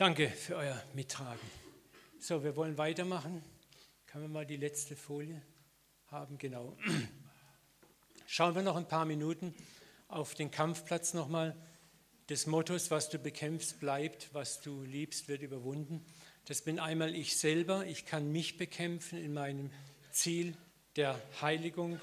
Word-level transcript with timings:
Danke 0.00 0.30
für 0.30 0.56
euer 0.56 0.82
Mittragen. 0.94 1.38
So, 2.18 2.42
wir 2.42 2.56
wollen 2.56 2.78
weitermachen. 2.78 3.42
Können 4.06 4.24
wir 4.24 4.28
mal 4.30 4.46
die 4.46 4.56
letzte 4.56 4.96
Folie 4.96 5.42
haben? 6.06 6.38
Genau. 6.38 6.74
Schauen 8.26 8.54
wir 8.54 8.62
noch 8.62 8.76
ein 8.76 8.88
paar 8.88 9.04
Minuten 9.04 9.54
auf 10.08 10.32
den 10.32 10.50
Kampfplatz 10.50 11.12
nochmal 11.12 11.54
des 12.30 12.46
Mottos, 12.46 12.90
was 12.90 13.10
du 13.10 13.18
bekämpfst, 13.18 13.78
bleibt, 13.78 14.32
was 14.32 14.62
du 14.62 14.84
liebst, 14.84 15.28
wird 15.28 15.42
überwunden. 15.42 16.02
Das 16.46 16.62
bin 16.62 16.78
einmal 16.78 17.14
ich 17.14 17.36
selber. 17.36 17.84
Ich 17.84 18.06
kann 18.06 18.32
mich 18.32 18.56
bekämpfen 18.56 19.18
in 19.18 19.34
meinem 19.34 19.70
Ziel 20.12 20.56
der 20.96 21.20
Heiligung. 21.42 22.00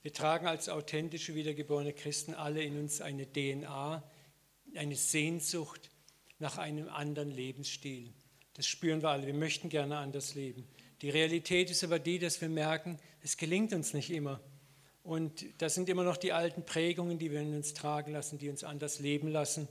Wir 0.00 0.14
tragen 0.14 0.46
als 0.46 0.70
authentische, 0.70 1.34
wiedergeborene 1.34 1.92
Christen 1.92 2.32
alle 2.32 2.62
in 2.62 2.78
uns 2.78 3.02
eine 3.02 3.30
DNA, 3.30 4.02
eine 4.76 4.96
Sehnsucht 4.96 5.90
nach 6.44 6.58
einem 6.58 6.90
anderen 6.90 7.30
Lebensstil. 7.30 8.12
Das 8.52 8.66
spüren 8.66 9.02
wir 9.02 9.08
alle. 9.08 9.26
Wir 9.26 9.32
möchten 9.32 9.70
gerne 9.70 9.96
anders 9.96 10.34
leben. 10.34 10.68
Die 11.00 11.08
Realität 11.08 11.70
ist 11.70 11.82
aber 11.82 11.98
die, 11.98 12.18
dass 12.18 12.42
wir 12.42 12.50
merken, 12.50 12.98
es 13.22 13.38
gelingt 13.38 13.72
uns 13.72 13.94
nicht 13.94 14.10
immer. 14.10 14.42
Und 15.02 15.46
das 15.56 15.74
sind 15.74 15.88
immer 15.88 16.04
noch 16.04 16.18
die 16.18 16.34
alten 16.34 16.66
Prägungen, 16.66 17.18
die 17.18 17.30
wir 17.30 17.40
in 17.40 17.56
uns 17.56 17.72
tragen 17.72 18.12
lassen, 18.12 18.36
die 18.38 18.50
uns 18.50 18.62
anders 18.62 18.98
leben 18.98 19.28
lassen, 19.28 19.68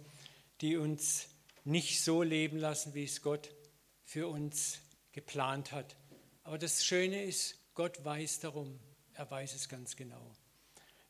die 0.61 0.75
uns 0.75 1.27
nicht 1.63 2.01
so 2.01 2.23
leben 2.23 2.57
lassen, 2.57 2.95
wie 2.95 3.03
es 3.03 3.21
Gott 3.21 3.51
für 4.03 4.27
uns 4.27 4.79
geplant 5.11 5.71
hat. 5.71 5.95
Aber 6.43 6.57
das 6.57 6.83
Schöne 6.83 7.23
ist, 7.23 7.55
Gott 7.75 8.03
weiß 8.03 8.39
darum. 8.39 8.79
Er 9.13 9.29
weiß 9.29 9.53
es 9.53 9.69
ganz 9.69 9.95
genau. 9.95 10.35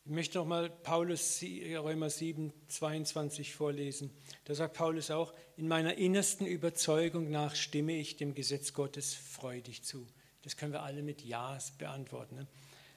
Ich 0.05 0.11
möchte 0.11 0.37
noch 0.37 0.45
mal 0.45 0.69
Paulus 0.69 1.41
Römer 1.41 2.09
7, 2.09 2.51
22 2.67 3.53
vorlesen. 3.53 4.11
Da 4.43 4.53
sagt 4.53 4.75
Paulus 4.75 5.09
auch, 5.11 5.33
in 5.55 5.69
meiner 5.69 5.97
innersten 5.97 6.45
Überzeugung 6.45 7.31
nach 7.31 7.55
stimme 7.55 7.95
ich 7.95 8.17
dem 8.17 8.33
Gesetz 8.33 8.73
Gottes 8.73 9.13
freudig 9.13 9.83
zu. 9.83 10.05
Das 10.41 10.57
können 10.57 10.73
wir 10.73 10.83
alle 10.83 11.03
mit 11.03 11.21
Ja 11.21 11.57
beantworten. 11.77 12.35
Ne? 12.35 12.47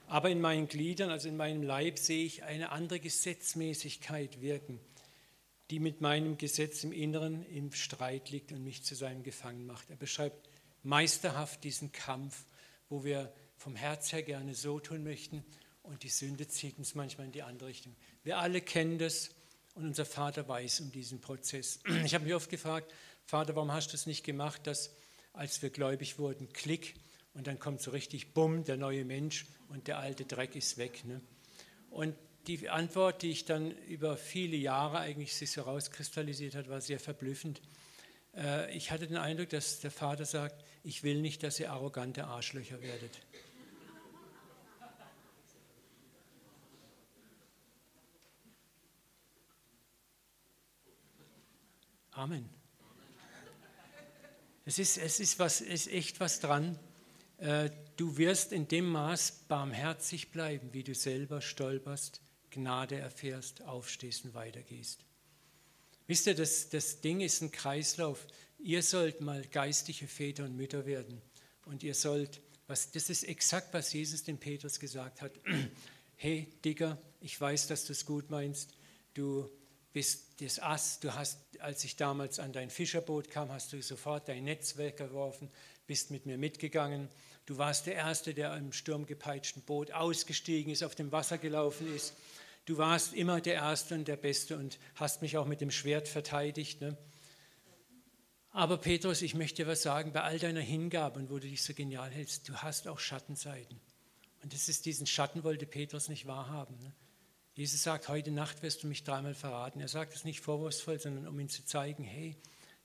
Aber 0.09 0.31
in 0.31 0.41
meinen 0.41 0.67
Gliedern, 0.67 1.11
also 1.11 1.29
in 1.29 1.37
meinem 1.37 1.63
Leib, 1.63 2.01
sehe 2.01 2.25
ich 2.25 2.43
eine 2.43 2.73
andere 2.73 2.99
Gesetzmäßigkeit 2.99 4.41
wirken, 4.41 4.81
die 5.71 5.79
mit 5.79 6.01
meinem 6.01 6.39
Gesetz 6.39 6.83
im 6.83 6.91
Inneren 6.91 7.47
im 7.47 7.71
Streit 7.71 8.31
liegt 8.31 8.51
und 8.51 8.65
mich 8.65 8.83
zu 8.83 8.97
seinem 8.97 9.23
Gefangenen 9.23 9.69
macht. 9.69 9.91
Er 9.91 9.97
beschreibt 9.97 10.51
meisterhaft 10.83 11.63
diesen 11.63 11.93
Kampf, 11.93 12.47
wo 12.89 13.05
wir 13.05 13.33
vom 13.57 13.77
Herz 13.77 14.11
her 14.11 14.25
gerne 14.25 14.57
so 14.57 14.81
tun 14.81 15.05
möchten 15.05 15.45
und 15.87 16.03
die 16.03 16.09
Sünde 16.09 16.47
zieht 16.49 16.79
uns 16.79 16.95
manchmal 16.95 17.27
in 17.27 17.33
die 17.33 17.43
andere 17.43 17.69
Richtung. 17.69 17.95
Wir 18.23 18.39
alle 18.39 18.61
kennen 18.61 18.99
das 18.99 19.31
und 19.75 19.85
unser 19.87 20.05
Vater 20.05 20.49
weiß 20.49 20.81
um 20.81 20.93
diesen 20.93 21.21
Prozess. 21.21 21.81
Ich 22.05 22.15
habe 22.15 22.25
mich 22.25 22.35
oft 22.35 22.51
gefragt, 22.51 22.93
Vater, 23.25 23.55
warum 23.57 23.73
hast 23.73 23.93
du 23.93 23.97
es 23.97 24.07
nicht 24.07 24.25
gemacht, 24.25 24.67
dass 24.67 24.91
als 25.33 25.61
wir 25.63 25.71
gläubig 25.71 26.19
wurden, 26.19 26.53
klick 26.53 26.95
und 27.35 27.47
dann 27.47 27.59
kommt 27.59 27.83
so 27.83 27.91
richtig 27.91 28.33
bumm, 28.33 28.65
der 28.65 28.77
neue 28.77 29.05
Mensch 29.05 29.47
und 29.69 29.87
der 29.89 29.99
alte 29.99 30.25
Dreck 30.25 30.57
ist 30.57 30.79
weg. 30.79 31.05
Ne? 31.05 31.21
Und 31.91 32.15
die 32.47 32.69
Antwort, 32.69 33.23
die 33.23 33.31
ich 33.31 33.45
dann 33.45 33.71
über 33.71 34.17
viele 34.17 34.57
Jahre 34.57 34.99
eigentlich 34.99 35.35
sich 35.35 35.51
so 35.51 35.63
rauskristallisiert 35.63 36.55
hat, 36.55 36.69
war 36.69 36.81
sehr 36.81 37.01
verblüffend. 37.01 37.61
Äh, 38.37 38.75
ich 38.77 38.91
hatte 38.91 39.07
den 39.07 39.17
Eindruck, 39.17 39.51
dass 39.51 39.81
der 39.81 39.91
Vater 39.91 40.25
sagt, 40.25 40.65
ich 40.85 41.03
will 41.03 41.21
nicht, 41.21 41.43
dass 41.43 41.59
ihr 41.61 41.71
arrogante 41.73 42.25
Arschlöcher 42.25 42.81
werdet. 42.81 43.21
Amen. 52.27 52.51
Es 54.65 54.81
ist, 54.81 54.99
es 54.99 55.21
ist, 55.21 55.39
was, 55.39 55.61
ist 55.61 55.87
echt 55.87 56.19
was 56.19 56.41
dran. 56.41 56.77
Äh, 57.39 57.71
du 57.97 58.17
wirst 58.17 58.51
in 58.51 58.67
dem 58.67 58.91
Maß 58.91 59.45
barmherzig 59.47 60.33
bleiben, 60.33 60.73
wie 60.73 60.83
du 60.83 60.93
selber 60.93 61.41
stolperst, 61.41 62.21
Gnade 62.51 62.97
erfährst, 62.97 63.63
aufstehst 63.63 64.25
und 64.25 64.35
weitergehst. 64.35 65.05
Wisst 66.09 66.27
ihr, 66.27 66.35
das, 66.35 66.69
das 66.69 67.01
Ding 67.01 67.21
ist 67.21 67.43
ein 67.43 67.53
Kreislauf. 67.53 68.27
Ihr 68.59 68.83
sollt 68.83 69.21
mal 69.21 69.47
geistige 69.47 70.09
Väter 70.09 70.47
und 70.47 70.57
Mütter 70.57 70.85
werden. 70.85 71.23
Und 71.65 71.85
ihr 71.85 71.95
sollt, 71.95 72.41
was, 72.67 72.91
das 72.91 73.09
ist 73.09 73.23
exakt, 73.23 73.73
was 73.73 73.93
Jesus 73.93 74.25
dem 74.25 74.39
Petrus 74.39 74.81
gesagt 74.81 75.23
hat. 75.23 75.33
Hey, 76.19 76.49
Digger, 76.65 76.99
ich 77.21 77.39
weiß, 77.39 77.67
dass 77.67 77.85
du 77.85 77.93
es 77.93 78.07
gut 78.07 78.31
meinst. 78.31 78.73
Du 79.13 79.51
bist 79.97 80.43
das 80.43 80.59
Ass, 80.59 81.01
du 81.01 81.15
hast, 81.15 81.39
als 81.61 81.85
ich 81.85 81.97
damals 81.97 82.39
an 82.39 82.53
dein 82.53 82.71
Fischerboot 82.71 83.31
kam, 83.31 83.51
hast 83.51 83.73
du 83.73 83.83
sofort 83.83 84.29
dein 84.29 84.45
Netz 84.45 84.77
weggeworfen, 84.77 85.51
bist 85.87 86.11
mit 86.11 86.27
mir 86.27 86.39
mitgegangen. 86.39 87.09
Du 87.47 87.59
warst 87.59 87.87
der 87.87 87.95
Erste, 87.95 88.35
der 88.35 88.57
im 88.57 88.73
sturmgepeitschten 88.73 89.63
Boot 89.63 89.93
ausgestiegen 89.93 90.73
ist, 90.73 90.83
auf 90.83 90.95
dem 90.95 91.13
Wasser 91.13 91.39
gelaufen 91.39 91.95
ist. 91.95 92.15
Du 92.65 92.79
warst 92.79 93.15
immer 93.15 93.41
der 93.41 93.55
Erste 93.55 93.95
und 93.95 94.09
der 94.09 94.17
Beste 94.17 94.57
und 94.57 94.79
hast 94.97 95.23
mich 95.23 95.37
auch 95.37 95.47
mit 95.47 95.61
dem 95.61 95.71
Schwert 95.71 96.09
verteidigt. 96.09 96.81
Ne? 96.81 96.97
Aber 98.51 98.79
Petrus, 98.79 99.23
ich 99.23 99.35
möchte 99.35 99.63
dir 99.63 99.69
was 99.69 99.83
sagen, 99.83 100.13
bei 100.13 100.23
all 100.23 100.39
deiner 100.39 100.61
Hingabe 100.61 101.21
und 101.21 101.31
wo 101.31 101.39
du 101.39 101.49
dich 101.49 101.63
so 101.63 101.75
genial 101.75 102.11
hältst, 102.11 102.49
du 102.49 102.55
hast 102.57 102.89
auch 102.89 102.99
Schattenseiten. 102.99 103.79
Und 104.43 104.53
das 104.53 104.69
ist 104.69 104.87
diesen 104.87 105.07
Schatten 105.07 105.45
wollte 105.45 105.67
Petrus 105.67 106.09
nicht 106.09 106.27
wahrhaben. 106.27 106.77
Ne? 106.81 106.93
Jesus 107.57 107.83
sagt, 107.83 108.09
heute 108.09 108.31
Nacht 108.31 108.63
wirst 108.63 108.83
du 108.83 108.87
mich 108.87 109.03
dreimal 109.03 109.33
verraten. 109.33 109.81
Er 109.81 109.89
sagt 109.89 110.15
es 110.15 110.25
nicht 110.25 110.41
vorwurfsvoll, 110.41 111.01
sondern 111.01 111.27
um 111.27 111.41
ihm 111.41 111.49
zu 111.49 111.65
zeigen, 111.65 112.05
hey, 112.05 112.37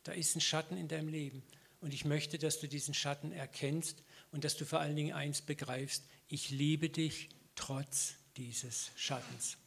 da 0.03 0.13
ist 0.13 0.33
ein 0.37 0.41
Schatten 0.41 0.77
in 0.77 0.87
deinem 0.87 1.09
Leben. 1.09 1.43
Und 1.81 1.93
ich 1.93 2.05
möchte, 2.05 2.37
dass 2.37 2.61
du 2.61 2.69
diesen 2.69 2.93
Schatten 2.93 3.33
erkennst 3.33 4.01
und 4.31 4.45
dass 4.45 4.55
du 4.55 4.63
vor 4.63 4.79
allen 4.79 4.95
Dingen 4.95 5.11
eins 5.11 5.41
begreifst, 5.41 6.05
ich 6.29 6.51
liebe 6.51 6.87
dich 6.87 7.27
trotz 7.55 8.13
dieses 8.37 8.91
Schattens. 8.95 9.57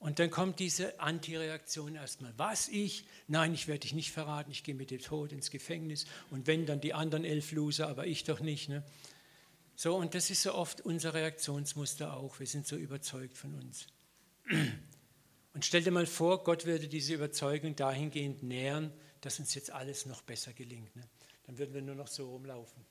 Und 0.00 0.18
dann 0.18 0.28
kommt 0.28 0.58
diese 0.58 0.98
Antireaktion 0.98 1.94
erstmal. 1.94 2.34
Was 2.36 2.66
ich? 2.68 3.06
Nein, 3.28 3.54
ich 3.54 3.68
werde 3.68 3.80
dich 3.80 3.94
nicht 3.94 4.10
verraten, 4.10 4.50
ich 4.50 4.64
gehe 4.64 4.74
mit 4.74 4.90
dem 4.90 5.00
Tod 5.00 5.30
ins 5.30 5.52
Gefängnis. 5.52 6.04
Und 6.30 6.48
wenn, 6.48 6.66
dann 6.66 6.80
die 6.80 6.94
anderen 6.94 7.24
elf 7.24 7.52
Loser, 7.52 7.86
aber 7.86 8.08
ich 8.08 8.24
doch 8.24 8.40
nicht. 8.40 8.68
Ne? 8.68 8.82
So, 9.76 9.96
und 9.96 10.14
das 10.14 10.30
ist 10.30 10.42
so 10.42 10.54
oft 10.54 10.80
unser 10.82 11.14
Reaktionsmuster 11.14 12.16
auch. 12.16 12.38
Wir 12.38 12.46
sind 12.46 12.66
so 12.66 12.76
überzeugt 12.76 13.36
von 13.36 13.54
uns. 13.54 13.86
Und 15.54 15.64
stell 15.64 15.82
dir 15.82 15.90
mal 15.90 16.06
vor, 16.06 16.44
Gott 16.44 16.64
würde 16.66 16.88
diese 16.88 17.14
Überzeugung 17.14 17.74
dahingehend 17.76 18.42
nähern, 18.42 18.92
dass 19.20 19.38
uns 19.38 19.54
jetzt 19.54 19.70
alles 19.70 20.06
noch 20.06 20.22
besser 20.22 20.52
gelingt. 20.52 20.94
Ne? 20.96 21.02
Dann 21.46 21.58
würden 21.58 21.74
wir 21.74 21.82
nur 21.82 21.94
noch 21.94 22.08
so 22.08 22.30
rumlaufen. 22.30 22.84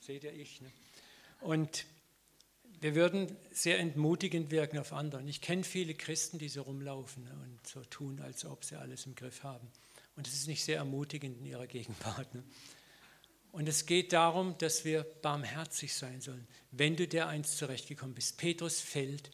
Seht 0.00 0.24
ihr 0.24 0.32
ich? 0.32 0.60
Ne? 0.60 0.70
Und 1.40 1.86
wir 2.80 2.94
würden 2.94 3.36
sehr 3.50 3.78
entmutigend 3.78 4.50
wirken 4.50 4.78
auf 4.78 4.92
andere. 4.92 5.22
Ich 5.24 5.40
kenne 5.40 5.64
viele 5.64 5.94
Christen, 5.94 6.38
die 6.38 6.48
so 6.48 6.62
rumlaufen 6.62 7.24
ne? 7.24 7.32
und 7.42 7.66
so 7.66 7.82
tun, 7.84 8.20
als 8.20 8.44
ob 8.44 8.64
sie 8.64 8.76
alles 8.76 9.06
im 9.06 9.14
Griff 9.14 9.42
haben. 9.42 9.68
Und 10.14 10.26
es 10.26 10.34
ist 10.34 10.46
nicht 10.46 10.64
sehr 10.64 10.76
ermutigend 10.76 11.38
in 11.38 11.46
ihrer 11.46 11.66
Gegenwart. 11.66 12.28
Und 13.56 13.70
es 13.70 13.86
geht 13.86 14.12
darum, 14.12 14.58
dass 14.58 14.84
wir 14.84 15.04
barmherzig 15.22 15.94
sein 15.94 16.20
sollen. 16.20 16.46
Wenn 16.72 16.94
du 16.94 17.08
der 17.08 17.28
eins 17.28 17.56
zurechtgekommen 17.56 18.14
bist, 18.14 18.36
Petrus 18.36 18.82
fällt, 18.82 19.30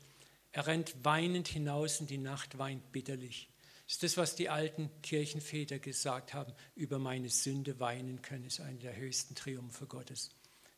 er 0.52 0.68
rennt 0.68 0.94
weinend 1.02 1.48
hinaus 1.48 1.98
in 1.98 2.06
die 2.06 2.18
Nacht, 2.18 2.56
weint 2.56 2.92
bitterlich. 2.92 3.48
Das 3.84 3.94
ist 3.94 4.02
das, 4.04 4.16
was 4.16 4.36
die 4.36 4.48
alten 4.48 4.88
Kirchenväter 5.02 5.80
gesagt 5.80 6.34
haben, 6.34 6.52
über 6.76 7.00
meine 7.00 7.30
Sünde 7.30 7.80
weinen 7.80 8.22
können, 8.22 8.44
ist 8.44 8.60
einer 8.60 8.78
der 8.78 8.94
höchsten 8.94 9.34
Triumphe 9.34 9.86
Gottes. 9.86 10.30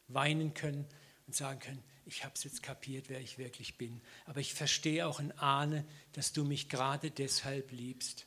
Weinen 0.09 0.55
können 0.55 0.87
und 1.27 1.37
sagen 1.37 1.61
können, 1.61 1.85
ich 2.07 2.25
habe 2.25 2.33
es 2.37 2.45
jetzt 2.45 2.63
kapiert, 2.63 3.11
wer 3.11 3.21
ich 3.21 3.37
wirklich 3.37 3.77
bin. 3.77 4.01
Aber 4.25 4.41
ich 4.41 4.55
verstehe 4.55 5.07
auch 5.07 5.19
und 5.19 5.33
ahne, 5.33 5.85
dass 6.13 6.33
du 6.33 6.45
mich 6.45 6.71
gerade 6.71 7.11
deshalb 7.11 7.73
liebst. 7.73 8.27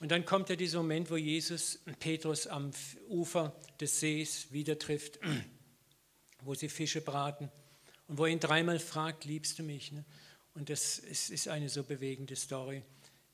Und 0.00 0.10
dann 0.10 0.26
kommt 0.26 0.50
ja 0.50 0.56
dieser 0.56 0.78
Moment, 0.78 1.10
wo 1.10 1.16
Jesus 1.16 1.80
Petrus 1.98 2.46
am 2.46 2.70
Ufer 3.08 3.54
des 3.80 4.00
Sees 4.00 4.52
wieder 4.52 4.78
trifft, 4.78 5.18
wo 6.42 6.54
sie 6.54 6.68
Fische 6.68 7.00
braten 7.00 7.50
und 8.08 8.18
wo 8.18 8.26
er 8.26 8.32
ihn 8.32 8.40
dreimal 8.40 8.78
fragt, 8.78 9.24
liebst 9.24 9.58
du 9.58 9.62
mich? 9.62 9.92
Ne? 9.92 10.04
Und 10.54 10.70
das 10.70 10.98
ist 10.98 11.48
eine 11.48 11.68
so 11.68 11.82
bewegende 11.82 12.36
Story. 12.36 12.82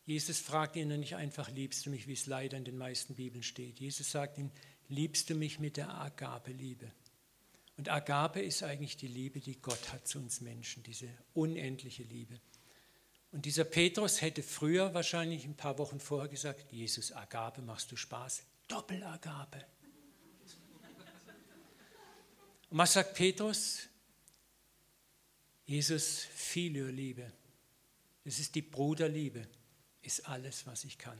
Jesus 0.04 0.40
fragt 0.40 0.76
ihn 0.76 0.88
nicht 0.88 1.14
einfach, 1.14 1.50
liebst 1.50 1.86
du 1.86 1.90
mich, 1.90 2.08
wie 2.08 2.12
es 2.12 2.26
leider 2.26 2.56
in 2.56 2.64
den 2.64 2.76
meisten 2.76 3.14
Bibeln 3.14 3.42
steht. 3.42 3.78
Jesus 3.78 4.10
sagt 4.10 4.38
ihm, 4.38 4.50
liebst 4.88 5.30
du 5.30 5.34
mich 5.34 5.60
mit 5.60 5.76
der 5.76 5.94
Agape-Liebe? 5.94 6.90
Und 7.76 7.88
Agape 7.88 8.40
ist 8.40 8.62
eigentlich 8.62 8.96
die 8.96 9.06
Liebe, 9.06 9.40
die 9.40 9.60
Gott 9.60 9.92
hat 9.92 10.06
zu 10.06 10.18
uns 10.18 10.40
Menschen, 10.40 10.82
diese 10.82 11.08
unendliche 11.34 12.02
Liebe. 12.02 12.40
Und 13.32 13.46
dieser 13.46 13.64
Petrus 13.64 14.20
hätte 14.20 14.42
früher 14.42 14.92
wahrscheinlich 14.92 15.44
ein 15.46 15.56
paar 15.56 15.78
Wochen 15.78 15.98
vorher 15.98 16.28
gesagt, 16.28 16.70
Jesus, 16.70 17.12
Agape, 17.12 17.62
machst 17.62 17.90
du 17.90 17.96
Spaß? 17.96 18.44
Doppelagape. 18.68 19.64
Und 22.70 22.78
was 22.78 22.92
sagt 22.92 23.14
Petrus? 23.14 23.88
Jesus, 25.64 26.26
Filioliebe. 26.34 27.32
Das 28.24 28.38
ist 28.38 28.54
die 28.54 28.62
Bruderliebe. 28.62 29.48
ist 30.02 30.28
alles, 30.28 30.66
was 30.66 30.84
ich 30.84 30.98
kann. 30.98 31.18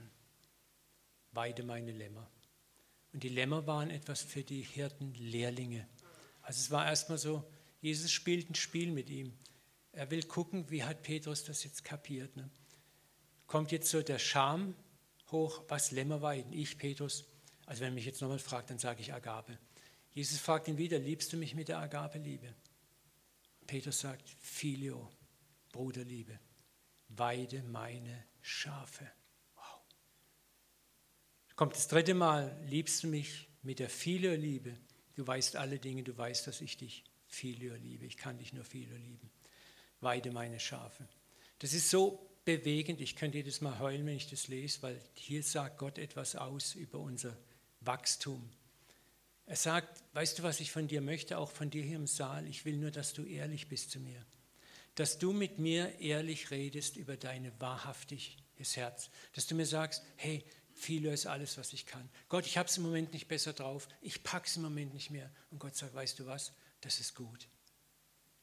Weide 1.33 1.63
meine 1.63 1.93
Lämmer. 1.93 2.29
Und 3.13 3.23
die 3.23 3.29
Lämmer 3.29 3.67
waren 3.67 3.91
etwas 3.91 4.21
für 4.23 4.43
die 4.43 4.63
Hirten 4.63 5.15
Lehrlinge. 5.15 5.89
Also 6.43 6.61
es 6.61 6.71
war 6.71 6.87
erstmal 6.87 7.19
so, 7.19 7.45
Jesus 7.81 8.11
spielt 8.11 8.51
ein 8.51 8.55
Spiel 8.55 8.91
mit 8.91 9.09
ihm. 9.09 9.33
Er 9.93 10.11
will 10.11 10.23
gucken, 10.23 10.71
wie 10.71 10.85
hat 10.85 11.03
Petrus 11.03 11.45
das 11.45 11.65
jetzt 11.65 11.85
kapiert. 11.85 12.37
Ne? 12.37 12.51
Kommt 13.47 13.73
jetzt 13.73 13.91
so 13.91 14.03
der 14.03 14.19
Scham 14.19 14.75
hoch, 15.31 15.63
was 15.69 15.91
Lämmer 15.91 16.23
weiden? 16.23 16.53
Ich, 16.53 16.79
Petrus. 16.79 17.25
Also 17.67 17.83
wenn 17.83 17.95
mich 17.95 18.07
jetzt 18.07 18.21
nochmal 18.21 18.39
fragt, 18.39 18.71
dann 18.71 18.79
sage 18.79 19.01
ich 19.01 19.13
Agape. 19.13 19.59
Jesus 20.13 20.39
fragt 20.39 20.69
ihn 20.69 20.79
wieder, 20.79 20.99
liebst 20.99 21.33
du 21.33 21.37
mich 21.37 21.55
mit 21.55 21.69
der 21.69 21.79
Agape-Liebe? 21.79 22.55
Petrus 23.67 24.01
sagt, 24.01 24.29
Filio, 24.41 25.11
Bruderliebe, 25.71 26.39
weide 27.09 27.63
meine 27.63 28.25
Schafe. 28.41 29.11
Wow. 29.55 29.81
Kommt 31.57 31.75
das 31.75 31.89
dritte 31.89 32.15
Mal, 32.15 32.59
liebst 32.67 33.05
du 33.05 33.09
mich 33.09 33.49
mit 33.63 33.79
der 33.79 33.89
Filio-Liebe? 33.89 34.77
Du 35.15 35.27
weißt 35.27 35.57
alle 35.57 35.79
Dinge, 35.79 36.03
du 36.03 36.17
weißt, 36.17 36.47
dass 36.47 36.61
ich 36.61 36.77
dich 36.77 37.05
Filio 37.27 37.75
liebe. 37.77 38.05
Ich 38.05 38.17
kann 38.17 38.39
dich 38.39 38.53
nur 38.53 38.65
Filio 38.65 38.97
lieben. 38.97 39.31
Weide 40.03 40.31
meine 40.31 40.61
Schafe. 40.61 41.09
Das 41.59 41.73
ist 41.73 41.91
so 41.91 42.29
bewegend. 42.45 43.01
Ich 43.01 43.17
könnte 43.17 43.39
jedes 43.39 43.61
Mal 43.61 43.79
heulen, 43.79 44.05
wenn 44.07 44.17
ich 44.17 44.29
das 44.29 44.49
lese, 44.49 44.83
weil 44.83 45.01
hier 45.15 45.43
sagt 45.43 45.79
Gott 45.79 45.99
etwas 45.99 46.37
aus 46.37 46.75
über 46.75 46.99
unser 46.99 47.37
Wachstum. 47.81 48.51
Er 49.47 49.57
sagt, 49.57 50.03
weißt 50.15 50.39
du, 50.39 50.43
was 50.43 50.61
ich 50.61 50.71
von 50.71 50.89
dir 50.89 51.01
möchte, 51.01 51.39
auch 51.39 51.51
von 51.51 51.71
dir 51.71 51.83
hier 51.83 51.97
im 51.97 52.07
Saal? 52.07 52.47
Ich 52.47 52.65
will 52.65 52.77
nur, 52.77 52.91
dass 52.91 53.13
du 53.13 53.25
ehrlich 53.25 53.69
bist 53.69 53.91
zu 53.91 54.01
mir. 54.01 54.25
Dass 54.95 55.19
du 55.19 55.33
mit 55.33 55.59
mir 55.59 55.99
ehrlich 56.01 56.51
redest 56.51 56.97
über 56.97 57.17
dein 57.17 57.53
wahrhaftiges 57.61 58.77
Herz. 58.77 59.11
Dass 59.35 59.47
du 59.47 59.55
mir 59.55 59.67
sagst, 59.67 60.03
hey, 60.17 60.45
Philo 60.75 61.11
ist 61.11 61.27
alles, 61.27 61.59
was 61.59 61.73
ich 61.73 61.87
kann. 61.87 62.09
Gott, 62.29 62.47
ich 62.47 62.59
habe 62.59 62.69
es 62.69 62.77
im 62.77 62.83
Moment 62.83 63.13
nicht 63.13 63.29
besser 63.29 63.53
drauf. 63.53 63.89
Ich 64.01 64.23
packe 64.23 64.47
es 64.47 64.57
im 64.57 64.63
Moment 64.63 64.95
nicht 64.95 65.11
mehr. 65.11 65.31
Und 65.51 65.59
Gott 65.59 65.77
sagt, 65.77 65.95
weißt 65.95 66.19
du 66.19 66.27
was? 66.27 66.53
Das 66.81 66.99
ist 66.99 67.15
gut. 67.15 67.49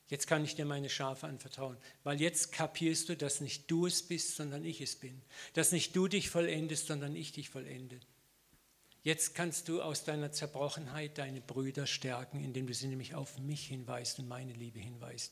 Jetzt 0.09 0.25
kann 0.25 0.43
ich 0.43 0.55
dir 0.55 0.65
meine 0.65 0.89
Schafe 0.89 1.27
anvertrauen, 1.27 1.77
weil 2.03 2.19
jetzt 2.19 2.51
kapierst 2.51 3.09
du, 3.09 3.15
dass 3.15 3.41
nicht 3.41 3.69
du 3.69 3.85
es 3.85 4.01
bist, 4.01 4.35
sondern 4.35 4.65
ich 4.65 4.81
es 4.81 4.95
bin. 4.95 5.21
Dass 5.53 5.71
nicht 5.71 5.95
du 5.95 6.07
dich 6.07 6.31
vollendest, 6.31 6.87
sondern 6.87 7.15
ich 7.15 7.31
dich 7.31 7.49
vollende. 7.51 7.99
Jetzt 9.03 9.35
kannst 9.35 9.69
du 9.69 9.81
aus 9.81 10.03
deiner 10.03 10.31
Zerbrochenheit 10.31 11.17
deine 11.19 11.41
Brüder 11.41 11.85
stärken, 11.85 12.43
indem 12.43 12.65
du 12.65 12.73
sie 12.73 12.87
nämlich 12.87 13.13
auf 13.13 13.37
mich 13.37 13.67
hinweist 13.67 14.17
und 14.19 14.27
meine 14.27 14.53
Liebe 14.53 14.79
hinweist. 14.79 15.31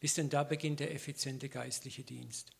Bis 0.00 0.14
denn 0.14 0.28
da 0.28 0.44
beginnt 0.44 0.80
der 0.80 0.94
effiziente 0.94 1.48
geistliche 1.48 2.04
Dienst. 2.04 2.50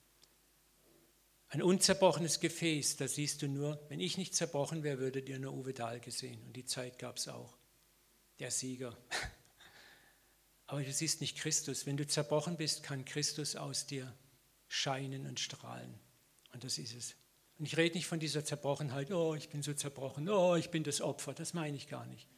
Ein 1.48 1.62
unzerbrochenes 1.62 2.40
Gefäß, 2.40 2.96
da 2.96 3.06
siehst 3.06 3.42
du 3.42 3.48
nur, 3.48 3.78
wenn 3.88 4.00
ich 4.00 4.16
nicht 4.16 4.34
zerbrochen 4.34 4.82
wäre, 4.82 4.98
würdet 4.98 5.28
ihr 5.28 5.38
nur 5.38 5.52
Uwe 5.52 5.74
Dahl 5.74 6.00
gesehen. 6.00 6.42
Und 6.46 6.56
die 6.56 6.64
Zeit 6.64 6.98
gab 6.98 7.18
es 7.18 7.28
auch. 7.28 7.56
Der 8.40 8.50
Sieger. 8.50 8.96
Aber 10.66 10.82
du 10.82 10.92
siehst 10.92 11.20
nicht 11.20 11.38
Christus. 11.38 11.86
Wenn 11.86 11.96
du 11.96 12.06
zerbrochen 12.06 12.56
bist, 12.56 12.82
kann 12.82 13.04
Christus 13.04 13.56
aus 13.56 13.86
dir 13.86 14.12
scheinen 14.68 15.26
und 15.26 15.40
strahlen. 15.40 15.94
Und 16.52 16.64
das 16.64 16.78
ist 16.78 16.94
es. 16.94 17.14
Und 17.58 17.66
ich 17.66 17.76
rede 17.76 17.94
nicht 17.94 18.06
von 18.06 18.18
dieser 18.18 18.44
Zerbrochenheit, 18.44 19.12
oh, 19.12 19.34
ich 19.34 19.48
bin 19.48 19.62
so 19.62 19.72
zerbrochen, 19.74 20.28
oh, 20.28 20.56
ich 20.56 20.70
bin 20.70 20.82
das 20.82 21.00
Opfer. 21.00 21.34
Das 21.34 21.54
meine 21.54 21.76
ich 21.76 21.88
gar 21.88 22.06
nicht. 22.06 22.28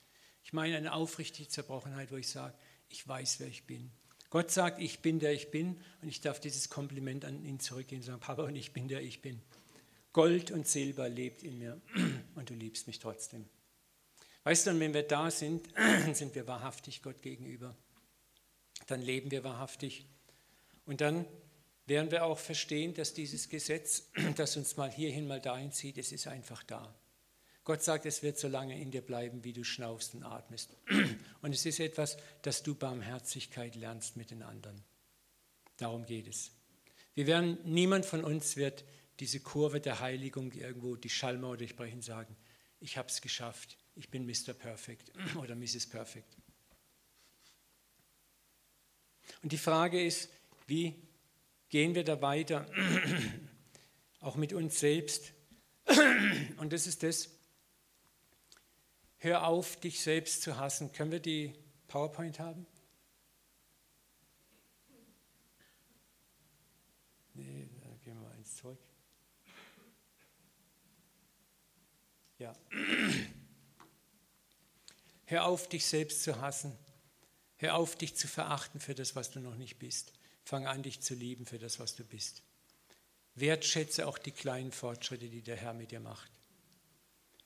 Ich 0.43 0.53
meine 0.53 0.77
eine 0.77 0.93
aufrichtige 0.93 1.49
Zerbrochenheit, 1.49 2.13
wo 2.13 2.17
ich 2.17 2.29
sage, 2.29 2.55
ich 2.89 3.07
weiß, 3.07 3.41
wer 3.41 3.49
ich 3.49 3.65
bin. 3.67 3.91
Gott 4.31 4.51
sagt, 4.51 4.81
ich 4.81 5.01
bin 5.01 5.19
der 5.19 5.33
ich 5.33 5.51
bin 5.51 5.81
und 6.03 6.09
ich 6.09 6.21
darf 6.21 6.41
dieses 6.41 6.69
Kompliment 6.69 7.25
an 7.25 7.45
ihn 7.45 7.61
zurückgehen 7.61 8.01
und 8.01 8.07
sagen, 8.07 8.21
Papa, 8.21 8.43
und 8.43 8.57
ich 8.57 8.73
bin 8.73 8.89
der 8.89 9.01
ich 9.01 9.23
bin. 9.23 9.41
Gold 10.13 10.51
und 10.51 10.67
Silber 10.67 11.09
lebt 11.09 11.43
in 11.43 11.59
mir 11.59 11.81
und 12.35 12.51
du 12.51 12.55
liebst 12.55 12.87
mich 12.87 12.99
trotzdem. 12.99 13.49
Weißt 14.45 14.67
du, 14.67 14.71
und 14.71 14.81
wenn 14.81 14.95
wir 14.95 15.03
da 15.03 15.31
sind, 15.31 15.69
sind 16.13 16.35
wir 16.35 16.47
wahrhaftig 16.47 17.03
Gott 17.03 17.23
gegenüber. 17.23 17.77
Dann 18.87 19.03
leben 19.03 19.31
wir 19.31 19.45
wahrhaftig. 19.45 20.07
Und 20.85 21.01
dann 21.01 21.27
werden 21.87 22.11
wir 22.11 22.25
auch 22.25 22.39
verstehen, 22.39 22.95
dass 22.95 23.15
dieses 23.15 23.49
Gesetz, 23.49 24.11
das 24.37 24.57
uns 24.57 24.77
mal 24.77 24.91
hierhin, 24.91 25.27
mal 25.27 25.41
dahin 25.41 25.73
zieht, 25.73 25.99
es 25.99 26.13
ist 26.13 26.27
einfach 26.27 26.63
da. 26.63 26.95
Gott 27.65 27.83
sagt, 27.83 28.07
es 28.07 28.23
wird 28.23 28.39
so 28.39 28.47
lange 28.47 28.81
in 28.81 28.93
dir 28.93 29.03
bleiben, 29.03 29.43
wie 29.43 29.53
du 29.53 29.65
schnaufst 29.65 30.15
und 30.15 30.23
atmest. 30.23 30.77
Und 31.43 31.53
es 31.53 31.67
ist 31.67 31.81
etwas, 31.81 32.17
dass 32.43 32.63
du 32.63 32.75
Barmherzigkeit 32.75 33.75
lernst 33.75 34.17
mit 34.17 34.31
den 34.31 34.43
anderen. 34.43 34.83
Darum 35.77 36.07
geht 36.07 36.29
es. 36.29 36.53
Wir 37.15 37.27
werden, 37.27 37.59
niemand 37.65 38.07
von 38.07 38.25
uns 38.25 38.57
wird 38.57 38.85
diese 39.21 39.41
Kurve 39.41 39.81
der 39.81 40.01
Heiligung 40.01 40.53
irgendwo 40.53 40.97
die 40.97 41.09
Schallmauer 41.09 41.57
durchbrechen 41.57 42.03
sagen, 42.03 42.37
ich 42.81 42.97
habe 42.97 43.09
es 43.09 43.21
geschafft, 43.21 43.79
ich 43.95 44.11
bin 44.11 44.27
Mr. 44.27 44.53
Perfect 44.55 45.13
oder 45.37 45.57
Mrs. 45.57 45.89
Perfect. 45.89 46.37
Und 49.43 49.53
die 49.53 49.59
Frage 49.59 50.05
ist, 50.05 50.31
wie 50.67 50.95
gehen 51.69 51.95
wir 51.95 52.05
da 52.05 52.21
weiter, 52.21 52.67
auch 54.21 54.37
mit 54.37 54.53
uns 54.53 54.79
selbst. 54.79 55.33
Und 56.59 56.73
das 56.73 56.87
ist 56.87 57.03
das, 57.03 57.31
hör 59.19 59.47
auf, 59.47 59.79
dich 59.79 60.01
selbst 60.01 60.43
zu 60.43 60.57
hassen. 60.57 60.93
Können 60.93 61.13
wir 61.13 61.21
die 61.21 61.53
PowerPoint 61.89 62.39
haben? 62.41 62.67
Nee, 67.35 67.69
dann 67.83 68.01
gehen 68.01 68.21
wir 68.21 68.31
eins 68.31 68.57
zurück. 68.57 68.79
Ja. 72.39 72.55
Hör 75.29 75.47
auf, 75.47 75.69
dich 75.69 75.85
selbst 75.85 76.23
zu 76.23 76.41
hassen. 76.41 76.79
Hör 77.59 77.77
auf, 77.77 77.97
dich 77.97 78.15
zu 78.15 78.29
verachten 78.29 78.81
für 78.81 78.95
das, 78.95 79.17
was 79.17 79.31
du 79.31 79.41
noch 79.41 79.57
nicht 79.57 79.79
bist. 79.79 80.13
Fang 80.45 80.67
an, 80.67 80.83
dich 80.83 81.01
zu 81.01 81.15
lieben 81.15 81.47
für 81.47 81.59
das, 81.59 81.79
was 81.81 81.97
du 81.97 82.05
bist. 82.05 82.43
Wertschätze 83.35 84.07
auch 84.07 84.19
die 84.19 84.31
kleinen 84.31 84.73
Fortschritte, 84.73 85.29
die 85.29 85.43
der 85.43 85.57
Herr 85.57 85.75
mit 85.75 85.91
dir 85.91 86.01
macht. 86.01 86.31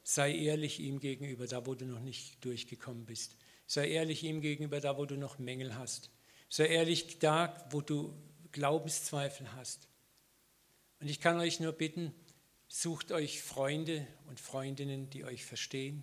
Sei 0.02 0.34
ehrlich 0.34 0.80
ihm 0.80 1.00
gegenüber, 1.00 1.46
da 1.46 1.66
wo 1.66 1.74
du 1.74 1.84
noch 1.84 2.00
nicht 2.00 2.44
durchgekommen 2.44 3.06
bist. 3.06 3.36
Sei 3.66 3.88
ehrlich 3.88 4.24
ihm 4.24 4.40
gegenüber, 4.40 4.80
da 4.80 4.96
wo 4.96 5.04
du 5.04 5.16
noch 5.16 5.38
Mängel 5.38 5.76
hast. 5.76 6.10
Sei 6.48 6.66
ehrlich 6.66 7.18
da, 7.20 7.66
wo 7.70 7.80
du 7.80 8.12
Glaubenszweifel 8.52 9.52
hast. 9.54 9.88
Und 11.00 11.08
ich 11.08 11.20
kann 11.20 11.38
euch 11.38 11.60
nur 11.60 11.72
bitten, 11.72 12.12
sucht 12.68 13.12
euch 13.12 13.42
Freunde 13.42 14.06
und 14.26 14.40
Freundinnen, 14.40 15.10
die 15.10 15.24
euch 15.24 15.44
verstehen. 15.44 16.02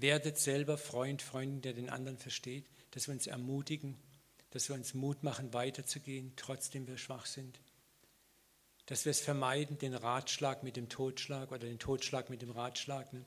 Werdet 0.00 0.38
selber 0.38 0.78
Freund, 0.78 1.22
Freundin, 1.22 1.62
der 1.62 1.72
den 1.72 1.90
anderen 1.90 2.18
versteht, 2.18 2.66
dass 2.92 3.06
wir 3.06 3.14
uns 3.14 3.26
ermutigen 3.26 3.96
dass 4.50 4.68
wir 4.68 4.74
uns 4.74 4.94
Mut 4.94 5.22
machen, 5.22 5.52
weiterzugehen, 5.52 6.32
trotzdem 6.36 6.86
wir 6.86 6.98
schwach 6.98 7.26
sind. 7.26 7.60
Dass 8.86 9.04
wir 9.04 9.10
es 9.10 9.20
vermeiden, 9.20 9.78
den 9.78 9.94
Ratschlag 9.94 10.64
mit 10.64 10.76
dem 10.76 10.88
Totschlag 10.88 11.52
oder 11.52 11.60
den 11.60 11.78
Totschlag 11.78 12.28
mit 12.28 12.42
dem 12.42 12.50
Ratschlag. 12.50 13.12
Ne? 13.12 13.24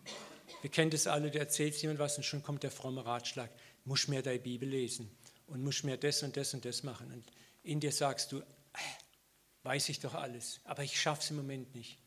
Wir 0.61 0.69
kennen 0.69 0.91
das 0.91 1.07
alle, 1.07 1.31
du 1.31 1.39
erzählst 1.39 1.81
jemand 1.81 1.99
was 1.99 2.17
und 2.17 2.23
schon 2.23 2.43
kommt 2.43 2.63
der 2.63 2.71
fromme 2.71 3.05
Ratschlag. 3.05 3.49
Muss 3.85 4.09
mehr 4.09 4.21
deine 4.21 4.39
Bibel 4.39 4.67
lesen 4.67 5.09
und 5.47 5.63
muss 5.63 5.83
mehr 5.83 5.97
das 5.97 6.23
und 6.23 6.35
das 6.35 6.53
und 6.53 6.65
das 6.65 6.83
machen. 6.83 7.11
Und 7.11 7.23
in 7.63 7.79
dir 7.79 7.93
sagst 7.93 8.33
du, 8.33 8.39
äh, 8.39 8.43
weiß 9.63 9.87
ich 9.87 10.01
doch 10.01 10.15
alles, 10.15 10.59
aber 10.65 10.83
ich 10.83 10.99
schaffe 10.99 11.21
es 11.21 11.29
im 11.29 11.37
Moment 11.37 11.73
nicht. 11.73 11.97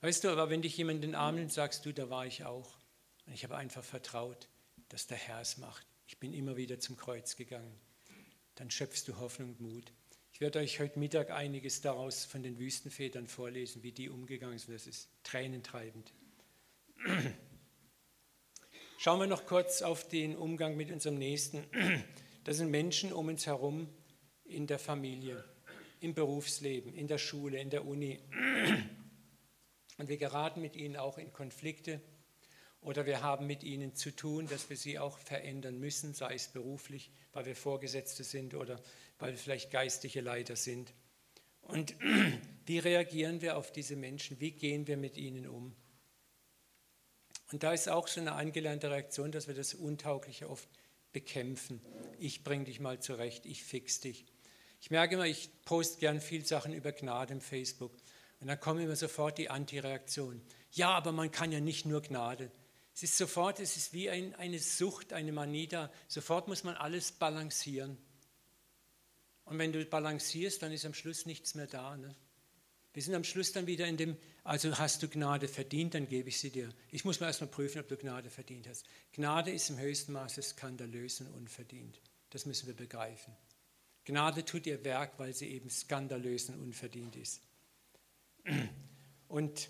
Weißt 0.00 0.24
du, 0.24 0.28
aber 0.28 0.50
wenn 0.50 0.62
dich 0.62 0.76
jemand 0.76 1.04
in 1.04 1.10
den 1.10 1.14
Arm 1.14 1.34
nimmt, 1.34 1.52
sagst 1.52 1.84
du, 1.84 1.92
da 1.92 2.08
war 2.10 2.26
ich 2.26 2.44
auch. 2.44 2.74
Und 3.26 3.34
ich 3.34 3.44
habe 3.44 3.56
einfach 3.56 3.84
vertraut 3.84 4.48
dass 4.90 5.06
der 5.06 5.16
Herr 5.16 5.40
es 5.40 5.56
macht. 5.56 5.86
Ich 6.06 6.18
bin 6.18 6.34
immer 6.34 6.56
wieder 6.56 6.78
zum 6.78 6.96
Kreuz 6.96 7.36
gegangen. 7.36 7.80
Dann 8.56 8.70
schöpfst 8.70 9.04
du 9.06 9.18
Hoffnung 9.18 9.50
und 9.50 9.60
Mut. 9.60 9.92
Ich 10.32 10.40
werde 10.40 10.58
euch 10.58 10.80
heute 10.80 10.98
Mittag 10.98 11.30
einiges 11.30 11.80
daraus 11.80 12.24
von 12.24 12.42
den 12.42 12.58
Wüstenvätern 12.58 13.26
vorlesen, 13.26 13.82
wie 13.82 13.92
die 13.92 14.10
umgegangen 14.10 14.58
sind. 14.58 14.74
Das 14.74 14.86
ist 14.86 15.08
tränentreibend. 15.22 16.12
Schauen 18.98 19.20
wir 19.20 19.26
noch 19.26 19.46
kurz 19.46 19.80
auf 19.80 20.08
den 20.08 20.36
Umgang 20.36 20.76
mit 20.76 20.90
unserem 20.90 21.16
Nächsten. 21.18 21.64
Das 22.44 22.56
sind 22.56 22.70
Menschen 22.70 23.12
um 23.12 23.28
uns 23.28 23.46
herum 23.46 23.88
in 24.44 24.66
der 24.66 24.78
Familie, 24.78 25.44
im 26.00 26.14
Berufsleben, 26.14 26.94
in 26.94 27.06
der 27.06 27.18
Schule, 27.18 27.60
in 27.60 27.70
der 27.70 27.86
Uni. 27.86 28.18
Und 30.00 30.08
wir 30.08 30.16
geraten 30.16 30.62
mit 30.62 30.76
ihnen 30.76 30.96
auch 30.96 31.18
in 31.18 31.30
Konflikte 31.30 32.00
oder 32.80 33.04
wir 33.04 33.20
haben 33.20 33.46
mit 33.46 33.62
ihnen 33.62 33.94
zu 33.94 34.10
tun, 34.16 34.46
dass 34.46 34.70
wir 34.70 34.76
sie 34.78 34.98
auch 34.98 35.18
verändern 35.18 35.78
müssen, 35.78 36.14
sei 36.14 36.36
es 36.36 36.48
beruflich, 36.48 37.10
weil 37.34 37.44
wir 37.44 37.54
Vorgesetzte 37.54 38.24
sind 38.24 38.54
oder 38.54 38.80
weil 39.18 39.32
wir 39.32 39.38
vielleicht 39.38 39.70
geistliche 39.70 40.22
Leiter 40.22 40.56
sind. 40.56 40.94
Und 41.60 41.94
wie 42.64 42.78
reagieren 42.78 43.42
wir 43.42 43.58
auf 43.58 43.72
diese 43.72 43.94
Menschen? 43.94 44.40
Wie 44.40 44.52
gehen 44.52 44.86
wir 44.86 44.96
mit 44.96 45.18
ihnen 45.18 45.46
um? 45.46 45.76
Und 47.52 47.62
da 47.62 47.74
ist 47.74 47.90
auch 47.90 48.08
so 48.08 48.22
eine 48.22 48.32
angelernte 48.32 48.90
Reaktion, 48.90 49.30
dass 49.32 49.48
wir 49.48 49.54
das 49.54 49.74
Untaugliche 49.74 50.48
oft 50.48 50.70
bekämpfen. 51.12 51.82
Ich 52.18 52.42
bringe 52.42 52.64
dich 52.64 52.80
mal 52.80 53.00
zurecht, 53.00 53.44
ich 53.44 53.64
fix 53.64 54.00
dich. 54.00 54.24
Ich 54.80 54.90
merke 54.90 55.16
immer, 55.16 55.26
ich 55.26 55.50
poste 55.66 56.00
gern 56.00 56.22
viel 56.22 56.46
Sachen 56.46 56.72
über 56.72 56.90
Gnade 56.90 57.34
im 57.34 57.42
Facebook. 57.42 57.92
Und 58.40 58.46
dann 58.48 58.58
kommen 58.58 58.80
immer 58.80 58.96
sofort 58.96 59.38
die 59.38 59.50
Antireaktionen. 59.50 60.42
Ja, 60.72 60.90
aber 60.90 61.12
man 61.12 61.30
kann 61.30 61.52
ja 61.52 61.60
nicht 61.60 61.84
nur 61.86 62.02
Gnade. 62.02 62.50
Es 62.94 63.02
ist 63.02 63.16
sofort, 63.16 63.60
es 63.60 63.76
ist 63.76 63.92
wie 63.92 64.10
ein, 64.10 64.34
eine 64.34 64.58
Sucht, 64.58 65.12
eine 65.12 65.32
Manie 65.32 65.68
da. 65.68 65.90
Sofort 66.08 66.48
muss 66.48 66.64
man 66.64 66.74
alles 66.74 67.12
balancieren. 67.12 67.98
Und 69.44 69.58
wenn 69.58 69.72
du 69.72 69.84
balancierst, 69.84 70.62
dann 70.62 70.72
ist 70.72 70.86
am 70.86 70.94
Schluss 70.94 71.26
nichts 71.26 71.54
mehr 71.54 71.66
da. 71.66 71.96
Ne? 71.96 72.14
Wir 72.92 73.02
sind 73.02 73.14
am 73.14 73.24
Schluss 73.24 73.52
dann 73.52 73.66
wieder 73.66 73.86
in 73.86 73.96
dem, 73.96 74.16
also 74.42 74.76
hast 74.78 75.02
du 75.02 75.08
Gnade 75.08 75.46
verdient, 75.46 75.94
dann 75.94 76.08
gebe 76.08 76.28
ich 76.28 76.38
sie 76.38 76.50
dir. 76.50 76.70
Ich 76.90 77.04
muss 77.04 77.20
mir 77.20 77.26
erstmal 77.26 77.50
prüfen, 77.50 77.80
ob 77.80 77.88
du 77.88 77.96
Gnade 77.96 78.30
verdient 78.30 78.68
hast. 78.68 78.84
Gnade 79.12 79.50
ist 79.50 79.70
im 79.70 79.78
höchsten 79.78 80.12
Maße 80.12 80.42
skandalös 80.42 81.20
und 81.20 81.28
unverdient. 81.28 82.00
Das 82.30 82.46
müssen 82.46 82.66
wir 82.66 82.74
begreifen. 82.74 83.36
Gnade 84.04 84.44
tut 84.44 84.66
ihr 84.66 84.84
Werk, 84.84 85.18
weil 85.18 85.34
sie 85.34 85.48
eben 85.48 85.70
skandalös 85.70 86.48
und 86.48 86.58
unverdient 86.60 87.16
ist. 87.16 87.42
Und 89.28 89.68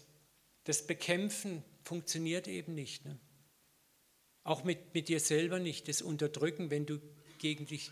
das 0.64 0.86
Bekämpfen 0.86 1.64
funktioniert 1.82 2.48
eben 2.48 2.74
nicht. 2.74 3.04
Ne? 3.04 3.18
Auch 4.44 4.64
mit, 4.64 4.94
mit 4.94 5.08
dir 5.08 5.20
selber 5.20 5.58
nicht. 5.58 5.88
Das 5.88 6.02
Unterdrücken, 6.02 6.70
wenn 6.70 6.86
du 6.86 7.00
gegen 7.38 7.66
dich, 7.66 7.90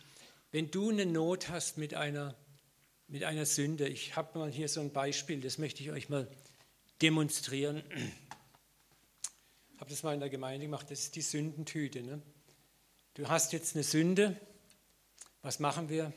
wenn 0.50 0.70
du 0.70 0.90
eine 0.90 1.06
Not 1.06 1.48
hast 1.48 1.78
mit 1.78 1.94
einer, 1.94 2.36
mit 3.06 3.24
einer 3.24 3.46
Sünde. 3.46 3.88
Ich 3.88 4.16
habe 4.16 4.38
mal 4.38 4.50
hier 4.50 4.68
so 4.68 4.80
ein 4.80 4.92
Beispiel, 4.92 5.40
das 5.40 5.58
möchte 5.58 5.82
ich 5.82 5.90
euch 5.90 6.08
mal 6.08 6.28
demonstrieren. 7.02 7.82
Ich 9.74 9.80
habe 9.80 9.90
das 9.90 10.02
mal 10.02 10.14
in 10.14 10.20
der 10.20 10.30
Gemeinde 10.30 10.66
gemacht, 10.66 10.90
das 10.90 11.00
ist 11.00 11.16
die 11.16 11.22
Sündentüte. 11.22 12.02
Ne? 12.02 12.22
Du 13.14 13.28
hast 13.28 13.52
jetzt 13.52 13.74
eine 13.74 13.84
Sünde, 13.84 14.40
was 15.42 15.60
machen 15.60 15.88
wir? 15.88 16.12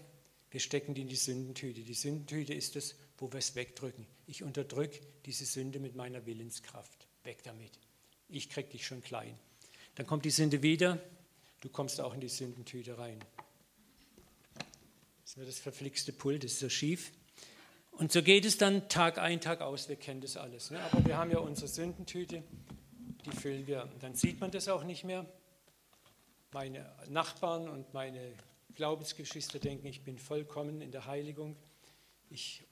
Wir 0.50 0.60
stecken 0.60 0.94
die 0.94 1.02
in 1.02 1.08
die 1.08 1.16
Sündentüte. 1.16 1.82
Die 1.82 1.94
Sündentüte 1.94 2.54
ist 2.54 2.76
das, 2.76 2.96
wo 3.18 3.32
wir 3.32 3.40
es 3.40 3.56
wegdrücken. 3.56 4.06
Ich 4.32 4.44
unterdrücke 4.44 5.02
diese 5.26 5.44
Sünde 5.46 5.78
mit 5.80 5.98
meiner 5.98 6.26
Willenskraft. 6.26 7.06
Weg 7.26 7.44
damit. 7.44 7.78
Ich 8.30 8.50
krieg 8.50 8.70
dich 8.70 8.86
schon 8.86 9.02
klein. 9.02 9.38
Dann 9.96 10.08
kommt 10.08 10.24
die 10.24 10.30
Sünde 10.30 10.64
wieder, 10.64 11.04
du 11.60 11.68
kommst 11.68 12.00
auch 12.00 12.14
in 12.14 12.22
die 12.22 12.30
Sündentüte 12.30 12.98
rein. 12.98 13.20
Das 15.26 15.36
ist 15.36 15.48
das 15.50 15.60
verflixte 15.60 16.14
Pult, 16.14 16.46
das 16.46 16.54
ist 16.54 16.60
so 16.60 16.70
schief. 16.70 17.12
Und 17.92 18.14
so 18.14 18.24
geht 18.24 18.46
es 18.46 18.58
dann 18.58 18.88
Tag 18.88 19.18
ein, 19.18 19.42
Tag 19.42 19.60
aus. 19.60 19.90
Wir 19.90 19.98
kennen 19.98 20.22
das 20.22 20.38
alles. 20.38 20.72
Ne? 20.72 20.80
Aber 20.80 21.06
wir 21.06 21.18
haben 21.18 21.30
ja 21.30 21.40
unsere 21.40 21.68
Sündentüte, 21.68 22.42
die 23.26 23.32
füllen 23.32 23.68
wir. 23.68 23.92
Dann 24.00 24.16
sieht 24.16 24.40
man 24.40 24.50
das 24.50 24.70
auch 24.70 24.86
nicht 24.86 25.04
mehr. 25.04 25.26
Meine 26.54 26.90
Nachbarn 27.10 27.68
und 27.68 27.94
meine 27.94 28.32
Glaubensgeschwister 28.76 29.60
denken, 29.60 29.88
ich 29.88 30.06
bin 30.06 30.18
vollkommen 30.18 30.80
in 30.80 30.92
der 30.92 31.06
Heiligung. 31.06 31.58
Ich 32.30 32.64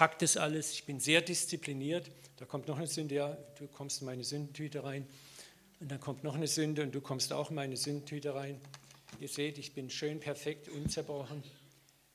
packe 0.00 0.16
das 0.20 0.38
alles, 0.38 0.72
ich 0.72 0.86
bin 0.86 0.98
sehr 0.98 1.20
diszipliniert. 1.20 2.10
Da 2.38 2.46
kommt 2.46 2.66
noch 2.68 2.78
eine 2.78 2.86
Sünde, 2.86 3.16
ja, 3.16 3.36
du 3.58 3.68
kommst 3.68 4.00
in 4.00 4.06
meine 4.06 4.24
Sündentüte 4.24 4.82
rein. 4.82 5.06
Und 5.78 5.90
dann 5.90 6.00
kommt 6.00 6.24
noch 6.24 6.36
eine 6.36 6.46
Sünde 6.46 6.82
und 6.82 6.94
du 6.94 7.02
kommst 7.02 7.34
auch 7.34 7.50
in 7.50 7.56
meine 7.56 7.76
Sündentüte 7.76 8.34
rein. 8.34 8.58
Ihr 9.18 9.28
seht, 9.28 9.58
ich 9.58 9.74
bin 9.74 9.90
schön 9.90 10.18
perfekt, 10.18 10.70
unzerbrochen. 10.70 11.44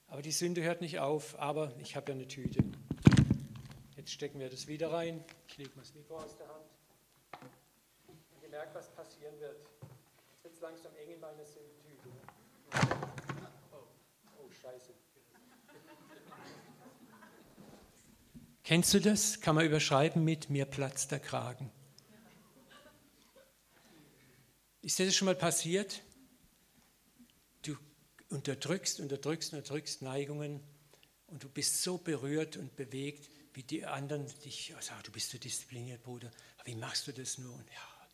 Aber 0.08 0.24
die 0.24 0.32
Sünde 0.32 0.63
hört 0.63 0.82
nicht 0.82 0.98
auf, 0.98 1.38
aber 1.38 1.74
ich 1.77 1.96
habe 1.96 2.12
ja 2.12 2.15
eine 2.15 2.27
Tüte. 2.27 2.63
Jetzt 3.96 4.10
stecken 4.10 4.39
wir 4.39 4.50
das 4.50 4.65
wieder 4.65 4.92
rein. 4.92 5.24
Ich 5.48 5.56
lege 5.56 5.70
mal 5.75 5.84
das 5.84 5.94
Mikro 5.94 6.18
aus 6.18 6.36
der 6.38 6.48
Hand. 6.48 6.65
Und 8.10 8.42
ihr 8.42 8.50
merkt, 8.50 8.74
was 8.74 8.89
passieren 8.96 9.39
wird. 9.39 9.58
Jetzt 10.32 10.44
wird 10.44 10.56
es 10.56 10.62
langsam 10.62 10.92
eng 10.96 11.13
in 11.13 11.20
meiner 11.20 11.46
Sündentüte. 11.46 12.10
Scheiße. 14.60 15.04
Kennst 18.65 18.95
du 18.95 19.00
das? 19.00 19.41
Kann 19.41 19.53
man 19.53 19.63
überschreiben 19.63 20.24
mit 20.24 20.50
mir 20.50 20.65
platzt 20.65 21.12
der 21.12 21.19
Kragen. 21.19 21.72
Ist 24.81 24.98
dir 24.98 25.05
das 25.05 25.15
schon 25.15 25.27
mal 25.27 25.36
passiert? 25.36 26.01
Du 27.62 27.77
unterdrückst, 28.29 29.00
unterdrückst, 29.00 29.53
unterdrückst 29.53 30.01
Neigungen 30.01 30.62
und 31.27 31.43
du 31.43 31.48
bist 31.50 31.84
so 31.84 32.00
berührt 32.00 32.57
und 32.57 32.75
bewegt, 32.75 33.29
wie 33.53 33.62
die 33.62 33.86
anderen 33.86 34.25
dich 34.43 34.74
sagen, 34.79 35.03
du 35.03 35.12
bist 35.12 35.29
so 35.29 35.38
diszipliniert, 35.38 36.01
Bruder. 36.01 36.31
Wie 36.63 36.75
machst 36.75 37.05
du 37.05 37.13
das 37.13 37.38
nur? 37.38 37.53
Und 37.53 37.67
ja, 37.67 38.07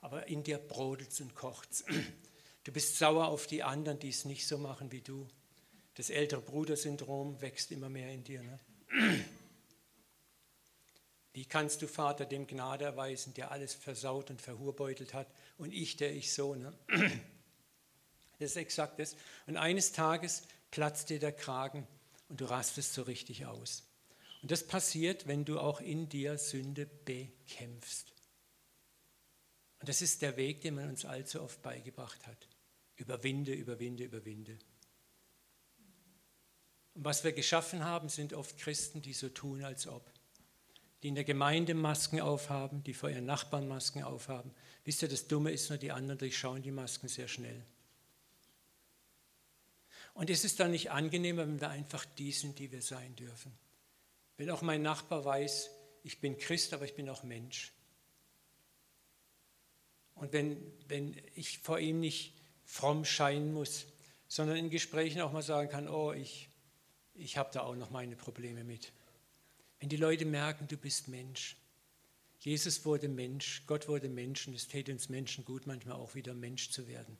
aber 0.00 0.26
in 0.26 0.42
dir 0.42 0.58
brodelt 0.58 1.18
und 1.20 1.36
kocht 1.36 1.68
Du 2.64 2.72
bist 2.72 2.98
sauer 2.98 3.28
auf 3.28 3.46
die 3.46 3.62
anderen, 3.62 4.00
die 4.00 4.08
es 4.08 4.24
nicht 4.24 4.48
so 4.48 4.58
machen 4.58 4.90
wie 4.90 5.00
du. 5.00 5.28
Das 5.94 6.10
ältere 6.10 6.40
Brudersyndrom 6.40 7.40
wächst 7.40 7.70
immer 7.70 7.88
mehr 7.88 8.12
in 8.12 8.24
dir. 8.24 8.42
Ne? 8.42 8.58
Wie 11.32 11.46
kannst 11.46 11.80
du, 11.80 11.88
Vater, 11.88 12.26
dem 12.26 12.46
Gnade 12.46 12.84
erweisen, 12.84 13.32
der 13.34 13.50
alles 13.50 13.74
versaut 13.74 14.30
und 14.30 14.42
verhurbeutelt 14.42 15.14
hat, 15.14 15.28
und 15.56 15.72
ich, 15.72 15.96
der 15.96 16.14
ich 16.14 16.32
so? 16.32 16.54
Ne? 16.54 16.72
Das 18.38 18.52
ist 18.52 18.56
exakt 18.56 18.98
das. 18.98 19.14
Und 19.46 19.56
eines 19.56 19.92
Tages 19.92 20.42
platzt 20.72 21.10
dir 21.10 21.20
der 21.20 21.30
Kragen 21.30 21.86
und 22.28 22.40
du 22.40 22.46
rastest 22.46 22.92
so 22.92 23.02
richtig 23.02 23.46
aus. 23.46 23.84
Und 24.42 24.50
das 24.50 24.66
passiert, 24.66 25.28
wenn 25.28 25.44
du 25.44 25.60
auch 25.60 25.80
in 25.80 26.08
dir 26.08 26.36
Sünde 26.38 26.86
bekämpfst. 26.86 28.12
Und 29.78 29.88
das 29.88 30.02
ist 30.02 30.22
der 30.22 30.36
Weg, 30.36 30.60
den 30.62 30.74
man 30.74 30.88
uns 30.88 31.04
allzu 31.04 31.40
oft 31.40 31.62
beigebracht 31.62 32.26
hat. 32.26 32.48
Überwinde, 32.96 33.52
überwinde, 33.52 34.04
überwinde. 34.04 34.58
Und 36.94 37.04
was 37.04 37.24
wir 37.24 37.32
geschaffen 37.32 37.84
haben, 37.84 38.08
sind 38.08 38.32
oft 38.32 38.58
Christen, 38.58 39.02
die 39.02 39.12
so 39.12 39.28
tun, 39.28 39.62
als 39.62 39.86
ob. 39.86 40.11
Die 41.02 41.08
in 41.08 41.14
der 41.14 41.24
Gemeinde 41.24 41.74
Masken 41.74 42.20
aufhaben, 42.20 42.82
die 42.84 42.94
vor 42.94 43.10
ihren 43.10 43.26
Nachbarn 43.26 43.66
Masken 43.66 44.02
aufhaben. 44.04 44.52
Wisst 44.84 45.02
ihr, 45.02 45.08
das 45.08 45.26
Dumme 45.26 45.50
ist 45.50 45.68
nur, 45.68 45.78
die 45.78 45.92
anderen 45.92 46.18
durchschauen 46.18 46.62
die 46.62 46.70
Masken 46.70 47.08
sehr 47.08 47.28
schnell. 47.28 47.64
Und 50.14 50.30
ist 50.30 50.44
es 50.44 50.56
dann 50.56 50.70
nicht 50.70 50.90
angenehmer, 50.90 51.46
wenn 51.46 51.60
wir 51.60 51.70
einfach 51.70 52.04
die 52.04 52.32
sind, 52.32 52.58
die 52.58 52.70
wir 52.70 52.82
sein 52.82 53.16
dürfen? 53.16 53.52
Wenn 54.36 54.50
auch 54.50 54.62
mein 54.62 54.82
Nachbar 54.82 55.24
weiß, 55.24 55.70
ich 56.04 56.20
bin 56.20 56.38
Christ, 56.38 56.74
aber 56.74 56.84
ich 56.84 56.94
bin 56.94 57.08
auch 57.08 57.22
Mensch. 57.22 57.72
Und 60.14 60.32
wenn, 60.32 60.60
wenn 60.88 61.16
ich 61.34 61.58
vor 61.58 61.78
ihm 61.78 62.00
nicht 62.00 62.34
fromm 62.64 63.04
scheinen 63.04 63.52
muss, 63.52 63.86
sondern 64.28 64.56
in 64.56 64.70
Gesprächen 64.70 65.20
auch 65.20 65.32
mal 65.32 65.42
sagen 65.42 65.68
kann, 65.68 65.88
oh, 65.88 66.12
ich 66.12 66.48
ich 67.14 67.36
habe 67.36 67.50
da 67.52 67.62
auch 67.62 67.76
noch 67.76 67.90
meine 67.90 68.16
Probleme 68.16 68.64
mit. 68.64 68.92
Wenn 69.82 69.88
die 69.88 69.96
Leute 69.96 70.24
merken, 70.24 70.68
du 70.68 70.76
bist 70.76 71.08
Mensch. 71.08 71.56
Jesus 72.38 72.84
wurde 72.84 73.08
Mensch, 73.08 73.64
Gott 73.66 73.88
wurde 73.88 74.08
Mensch 74.08 74.46
und 74.46 74.54
es 74.54 74.68
täte 74.68 74.92
uns 74.92 75.08
Menschen 75.08 75.44
gut, 75.44 75.66
manchmal 75.66 75.96
auch 75.96 76.14
wieder 76.14 76.34
Mensch 76.34 76.70
zu 76.70 76.86
werden. 76.86 77.18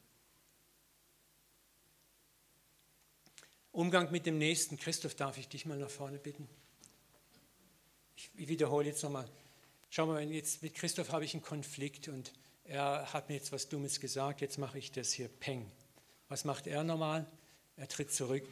Umgang 3.72 4.12
mit 4.12 4.26
dem 4.26 4.38
Nächsten. 4.38 4.76
Christoph, 4.76 5.16
darf 5.16 5.38
ich 5.38 5.48
dich 5.48 5.66
mal 5.66 5.76
nach 5.76 5.90
vorne 5.90 6.18
bitten? 6.18 6.48
Ich 8.14 8.30
wiederhole 8.36 8.86
jetzt 8.86 9.02
nochmal. 9.02 9.28
Schau 9.90 10.06
mal, 10.06 10.22
jetzt 10.30 10.62
mit 10.62 10.76
Christoph 10.76 11.10
habe 11.10 11.24
ich 11.24 11.34
einen 11.34 11.42
Konflikt 11.42 12.06
und 12.06 12.32
er 12.62 13.12
hat 13.12 13.28
mir 13.28 13.34
jetzt 13.34 13.50
was 13.50 13.68
Dummes 13.68 13.98
gesagt, 13.98 14.40
jetzt 14.40 14.58
mache 14.58 14.78
ich 14.78 14.92
das 14.92 15.12
hier, 15.12 15.26
Peng. 15.26 15.68
Was 16.28 16.44
macht 16.44 16.68
er 16.68 16.84
normal? 16.84 17.26
Er 17.76 17.88
tritt 17.88 18.12
zurück. 18.12 18.44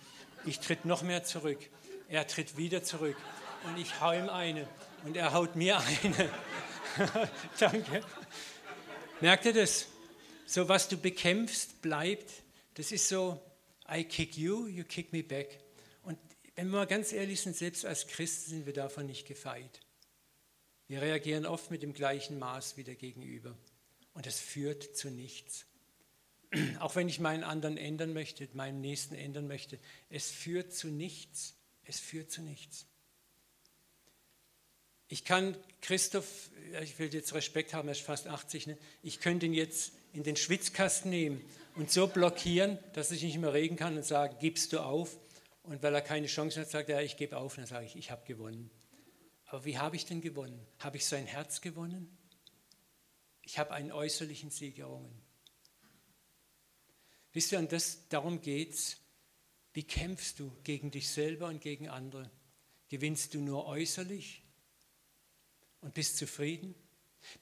Ich 0.47 0.59
tritt 0.59 0.85
noch 0.85 1.03
mehr 1.03 1.23
zurück. 1.23 1.61
Er 2.09 2.27
tritt 2.27 2.57
wieder 2.57 2.83
zurück. 2.83 3.17
Und 3.65 3.79
ich 3.79 4.01
hau 4.01 4.13
ihm 4.13 4.29
eine. 4.29 4.69
Und 5.05 5.17
er 5.17 5.33
haut 5.33 5.57
mir 5.57 5.79
eine. 5.79 6.31
Danke. 7.59 8.03
Merkt 9.21 9.45
ihr 9.45 9.53
das? 9.53 9.87
So, 10.47 10.69
was 10.69 10.89
du 10.89 10.97
bekämpfst, 10.97 11.81
bleibt. 11.83 12.31
Das 12.75 12.93
ist 12.93 13.09
so, 13.09 13.41
I 13.91 14.05
kick 14.05 14.37
you, 14.37 14.67
you 14.67 14.85
kick 14.85 15.13
me 15.13 15.23
back. 15.23 15.61
Und 16.03 16.19
wenn 16.55 16.69
wir 16.69 16.79
mal 16.79 16.87
ganz 16.87 17.13
ehrlich 17.13 17.41
sind, 17.41 17.57
selbst 17.57 17.85
als 17.85 18.07
Christen 18.07 18.51
sind 18.51 18.67
wir 18.67 18.73
davon 18.73 19.07
nicht 19.07 19.27
gefeit. 19.27 19.81
Wir 20.89 21.03
reagieren 21.03 21.47
oft 21.47 21.71
mit 21.71 21.83
dem 21.83 21.93
gleichen 21.93 22.39
Maß 22.39 22.77
wie 22.77 22.85
der 22.85 22.97
Gegenüber. 22.97 23.57
Und 24.15 24.27
das 24.27 24.41
führt 24.41 24.97
zu 24.97 25.11
nichts. 25.11 25.67
auch 26.81 26.97
wenn 26.97 27.09
ich 27.09 27.21
meinen 27.21 27.45
anderen 27.45 27.77
ändern 27.77 28.13
möchte, 28.13 28.49
meinen 28.55 28.81
Nächsten 28.81 29.15
ändern 29.15 29.47
möchte, 29.47 29.79
es 30.09 30.31
führt 30.31 30.73
zu 30.73 30.89
nichts. 30.89 31.55
Es 31.85 32.01
führt 32.01 32.31
zu 32.31 32.43
nichts. 32.43 32.87
Ich 35.13 35.25
kann 35.25 35.57
Christoph, 35.83 36.51
ich 36.83 36.97
will 37.01 37.13
jetzt 37.13 37.35
Respekt 37.35 37.75
haben, 37.75 37.89
er 37.89 37.93
ist 37.93 38.01
fast 38.01 38.29
80, 38.29 38.69
ne? 38.69 38.79
ich 39.03 39.19
könnte 39.19 39.45
ihn 39.45 39.55
jetzt 39.55 39.93
in 40.13 40.23
den 40.23 40.37
Schwitzkasten 40.37 41.11
nehmen 41.11 41.45
und 41.75 41.91
so 41.91 42.07
blockieren, 42.07 42.79
dass 42.93 43.11
ich 43.11 43.25
nicht 43.25 43.37
mehr 43.39 43.53
reden 43.53 43.77
kann 43.77 43.97
und 43.97 44.05
sage, 44.05 44.37
gibst 44.39 44.73
du 44.73 44.79
auf? 44.79 45.19
Und 45.65 45.83
weil 45.83 45.95
er 45.95 46.01
keine 46.01 46.29
Chance 46.29 46.61
hat, 46.61 46.71
sagt 46.71 46.91
er, 46.91 47.03
ich 47.03 47.17
gebe 47.17 47.37
auf. 47.37 47.59
Und 47.59 47.63
dann 47.63 47.67
sage 47.67 47.87
ich, 47.87 47.97
ich 47.97 48.13
habe 48.13 48.25
gewonnen. 48.25 48.71
Aber 49.47 49.65
wie 49.65 49.79
habe 49.79 49.97
ich 49.97 50.07
denn 50.07 50.21
gewonnen? 50.21 50.65
Habe 50.79 50.97
ich 50.97 51.05
sein 51.05 51.27
Herz 51.27 51.61
gewonnen? 51.61 52.17
Ich 53.43 53.59
habe 53.59 53.73
einen 53.73 53.91
äußerlichen 53.91 54.51
Sieg 54.51 54.79
errungen. 54.79 55.21
Wisst 57.33 57.51
ihr, 57.51 57.59
und 57.59 57.73
das, 57.73 58.07
darum 58.09 58.41
geht 58.41 58.75
es. 58.75 58.99
Wie 59.73 59.83
kämpfst 59.83 60.39
du 60.39 60.53
gegen 60.63 60.93
dich 60.93 61.09
selber 61.09 61.49
und 61.49 61.61
gegen 61.61 61.89
andere? 61.89 62.31
Gewinnst 62.89 63.35
du 63.35 63.41
nur 63.41 63.67
äußerlich 63.67 64.45
und 65.81 65.95
bist 65.95 66.17
zufrieden? 66.17 66.75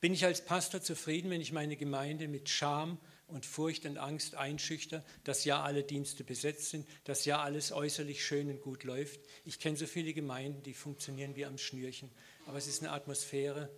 Bin 0.01 0.13
ich 0.13 0.25
als 0.25 0.45
Pastor 0.45 0.83
zufrieden, 0.83 1.31
wenn 1.31 1.41
ich 1.41 1.53
meine 1.53 1.77
Gemeinde 1.77 2.29
mit 2.29 2.49
Scham 2.49 2.99
und 3.27 3.47
Furcht 3.47 3.85
und 3.87 3.99
Angst 3.99 4.35
einschüchter, 4.35 5.05
dass 5.25 5.45
ja 5.45 5.63
alle 5.63 5.85
Dienste 5.85 6.25
besetzt 6.25 6.71
sind, 6.71 6.87
dass 7.05 7.25
ja 7.25 7.43
alles 7.43 7.73
äußerlich 7.73 8.25
schön 8.25 8.51
und 8.51 8.61
gut 8.61 8.85
läuft? 8.85 9.21
Ich 9.45 9.61
kenne 9.61 9.77
so 9.77 9.87
viele 9.87 10.13
Gemeinden, 10.13 10.63
die 10.63 10.75
funktionieren 10.75 11.37
wie 11.37 11.47
am 11.47 11.59
Schnürchen, 11.59 12.11
aber 12.47 12.59
es 12.59 12.67
ist 12.67 12.83
eine 12.83 12.93
Atmosphäre, 12.93 13.71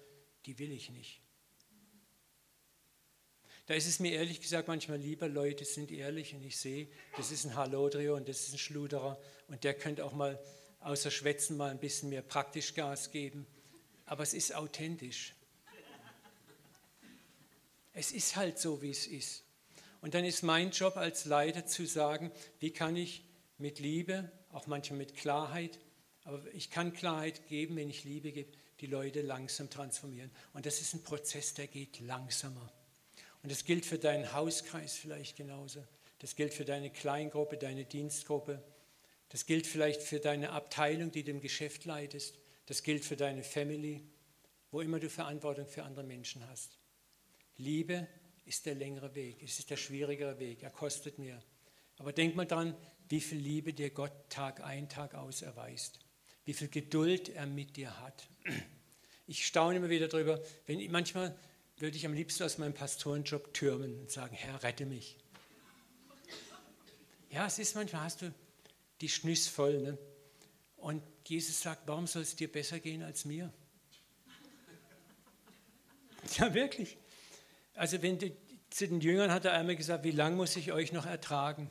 die 0.46 0.58
will 0.58 0.72
ich 0.72 0.90
nicht. 0.90 1.20
Da 3.66 3.74
ist 3.74 3.86
es 3.86 4.00
mir 4.00 4.12
ehrlich 4.12 4.40
gesagt 4.40 4.66
manchmal 4.66 4.98
lieber, 4.98 5.28
Leute 5.28 5.64
sind 5.64 5.92
ehrlich 5.92 6.34
und 6.34 6.42
ich 6.44 6.56
sehe, 6.56 6.88
das 7.16 7.30
ist 7.30 7.44
ein 7.44 7.54
Halodrio 7.54 8.16
und 8.16 8.28
das 8.28 8.40
ist 8.40 8.54
ein 8.54 8.58
Schluderer 8.58 9.20
und 9.46 9.62
der 9.62 9.74
könnte 9.74 10.04
auch 10.04 10.12
mal 10.12 10.42
außer 10.80 11.10
Schwätzen 11.10 11.56
mal 11.56 11.70
ein 11.70 11.78
bisschen 11.78 12.08
mehr 12.08 12.22
praktisch 12.22 12.74
Gas 12.74 13.12
geben. 13.12 13.46
Aber 14.10 14.24
es 14.24 14.34
ist 14.34 14.56
authentisch. 14.56 15.34
Es 17.92 18.10
ist 18.10 18.34
halt 18.34 18.58
so, 18.58 18.82
wie 18.82 18.90
es 18.90 19.06
ist. 19.06 19.44
Und 20.00 20.14
dann 20.14 20.24
ist 20.24 20.42
mein 20.42 20.72
Job 20.72 20.96
als 20.96 21.26
Leiter 21.26 21.64
zu 21.64 21.86
sagen, 21.86 22.32
wie 22.58 22.72
kann 22.72 22.96
ich 22.96 23.22
mit 23.58 23.78
Liebe, 23.78 24.32
auch 24.50 24.66
manchmal 24.66 24.98
mit 24.98 25.16
Klarheit, 25.16 25.78
aber 26.24 26.42
ich 26.54 26.70
kann 26.70 26.92
Klarheit 26.92 27.46
geben, 27.46 27.76
wenn 27.76 27.88
ich 27.88 28.02
Liebe 28.02 28.32
gebe, 28.32 28.50
die 28.80 28.86
Leute 28.86 29.22
langsam 29.22 29.70
transformieren. 29.70 30.32
Und 30.54 30.66
das 30.66 30.80
ist 30.80 30.92
ein 30.92 31.04
Prozess, 31.04 31.54
der 31.54 31.68
geht 31.68 32.00
langsamer. 32.00 32.72
Und 33.44 33.52
das 33.52 33.64
gilt 33.64 33.86
für 33.86 33.98
deinen 33.98 34.32
Hauskreis 34.32 34.96
vielleicht 34.96 35.36
genauso. 35.36 35.84
Das 36.18 36.34
gilt 36.34 36.52
für 36.52 36.64
deine 36.64 36.90
Kleingruppe, 36.90 37.58
deine 37.58 37.84
Dienstgruppe. 37.84 38.60
Das 39.28 39.46
gilt 39.46 39.68
vielleicht 39.68 40.02
für 40.02 40.18
deine 40.18 40.50
Abteilung, 40.50 41.12
die 41.12 41.22
du 41.22 41.30
im 41.30 41.40
Geschäft 41.40 41.84
leitest. 41.84 42.40
Das 42.70 42.84
gilt 42.84 43.04
für 43.04 43.16
deine 43.16 43.42
Family, 43.42 44.00
wo 44.70 44.80
immer 44.80 45.00
du 45.00 45.10
Verantwortung 45.10 45.66
für 45.66 45.82
andere 45.82 46.04
Menschen 46.04 46.46
hast. 46.46 46.78
Liebe 47.56 48.06
ist 48.44 48.64
der 48.64 48.76
längere 48.76 49.12
Weg, 49.16 49.42
es 49.42 49.58
ist 49.58 49.70
der 49.70 49.76
schwierigere 49.76 50.38
Weg, 50.38 50.62
er 50.62 50.70
kostet 50.70 51.18
mehr. 51.18 51.42
Aber 51.98 52.12
denk 52.12 52.36
mal 52.36 52.46
dran, 52.46 52.76
wie 53.08 53.20
viel 53.20 53.38
Liebe 53.38 53.72
dir 53.72 53.90
Gott 53.90 54.12
Tag 54.28 54.60
ein, 54.62 54.88
Tag 54.88 55.16
aus 55.16 55.42
erweist. 55.42 55.98
Wie 56.44 56.52
viel 56.52 56.68
Geduld 56.68 57.30
er 57.30 57.46
mit 57.46 57.76
dir 57.76 57.98
hat. 57.98 58.28
Ich 59.26 59.44
staune 59.44 59.78
immer 59.78 59.90
wieder 59.90 60.06
darüber, 60.06 60.40
wenn 60.66 60.92
manchmal 60.92 61.36
würde 61.78 61.96
ich 61.96 62.06
am 62.06 62.14
liebsten 62.14 62.44
aus 62.44 62.58
meinem 62.58 62.74
Pastorenjob 62.74 63.52
türmen 63.52 63.98
und 63.98 64.12
sagen, 64.12 64.36
Herr, 64.36 64.62
rette 64.62 64.86
mich. 64.86 65.16
Ja, 67.30 67.48
es 67.48 67.58
ist 67.58 67.74
manchmal, 67.74 68.04
hast 68.04 68.22
du 68.22 68.32
die 69.00 69.08
Schnüss 69.08 69.48
voll. 69.48 69.80
Ne? 69.80 69.98
Und 70.80 71.02
Jesus 71.26 71.60
sagt, 71.60 71.82
warum 71.86 72.06
soll 72.06 72.22
es 72.22 72.36
dir 72.36 72.50
besser 72.50 72.80
gehen 72.80 73.02
als 73.02 73.24
mir? 73.24 73.52
Ja, 76.36 76.52
wirklich. 76.52 76.98
Also 77.74 78.02
wenn 78.02 78.18
die, 78.18 78.36
zu 78.68 78.86
den 78.86 79.00
Jüngern 79.00 79.32
hat 79.32 79.46
er 79.46 79.52
einmal 79.52 79.74
gesagt, 79.74 80.04
wie 80.04 80.10
lange 80.10 80.36
muss 80.36 80.54
ich 80.56 80.70
euch 80.70 80.92
noch 80.92 81.06
ertragen? 81.06 81.70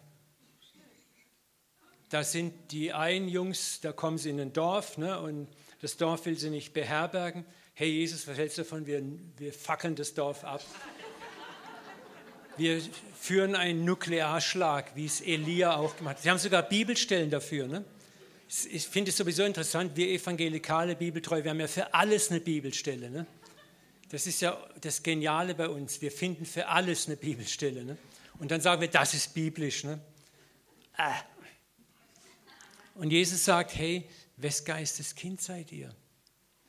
Da 2.09 2.23
sind 2.23 2.71
die 2.71 2.91
einen 2.91 3.29
Jungs, 3.29 3.79
da 3.81 3.93
kommen 3.93 4.17
sie 4.17 4.31
in 4.31 4.39
ein 4.39 4.51
Dorf 4.51 4.97
ne, 4.97 5.19
und 5.19 5.47
das 5.81 5.97
Dorf 5.97 6.25
will 6.25 6.35
sie 6.35 6.49
nicht 6.49 6.73
beherbergen 6.73 7.45
hey 7.79 7.87
Jesus, 7.91 8.27
was 8.27 8.37
hältst 8.37 8.57
du 8.57 8.63
davon? 8.63 8.85
Wir, 8.85 9.01
wir 9.37 9.53
fackeln 9.53 9.95
das 9.95 10.13
Dorf 10.13 10.43
ab. 10.43 10.61
Wir 12.57 12.81
führen 13.17 13.55
einen 13.55 13.85
Nuklearschlag, 13.85 14.97
wie 14.97 15.05
es 15.05 15.21
Elia 15.21 15.77
auch 15.77 15.95
gemacht 15.95 16.17
hat. 16.17 16.23
Sie 16.23 16.29
haben 16.29 16.39
sogar 16.39 16.63
Bibelstellen 16.63 17.29
dafür. 17.29 17.67
Ne? 17.67 17.85
Ich 18.71 18.87
finde 18.87 19.11
es 19.11 19.17
sowieso 19.17 19.43
interessant, 19.43 19.95
wir 19.95 20.09
evangelikale 20.09 20.95
Bibeltreue, 20.95 21.43
wir 21.43 21.51
haben 21.51 21.59
ja 21.59 21.67
für 21.67 21.93
alles 21.93 22.31
eine 22.31 22.39
Bibelstelle. 22.39 23.11
Ne? 23.11 23.27
Das 24.09 24.25
ist 24.25 24.41
ja 24.41 24.57
das 24.81 25.03
Geniale 25.03 25.53
bei 25.53 25.69
uns. 25.69 26.01
Wir 26.01 26.11
finden 26.11 26.47
für 26.47 26.67
alles 26.67 27.05
eine 27.05 27.15
Bibelstelle. 27.15 27.85
Ne? 27.85 27.97
Und 28.39 28.49
dann 28.49 28.59
sagen 28.59 28.81
wir, 28.81 28.87
das 28.87 29.13
ist 29.13 29.35
biblisch. 29.35 29.83
Ne? 29.83 29.99
Ah. 30.97 31.21
Und 32.95 33.11
Jesus 33.11 33.45
sagt, 33.45 33.75
hey, 33.75 34.09
wes 34.37 34.65
Geistes 34.65 35.13
Kind 35.13 35.41
seid 35.41 35.71
ihr? 35.71 35.93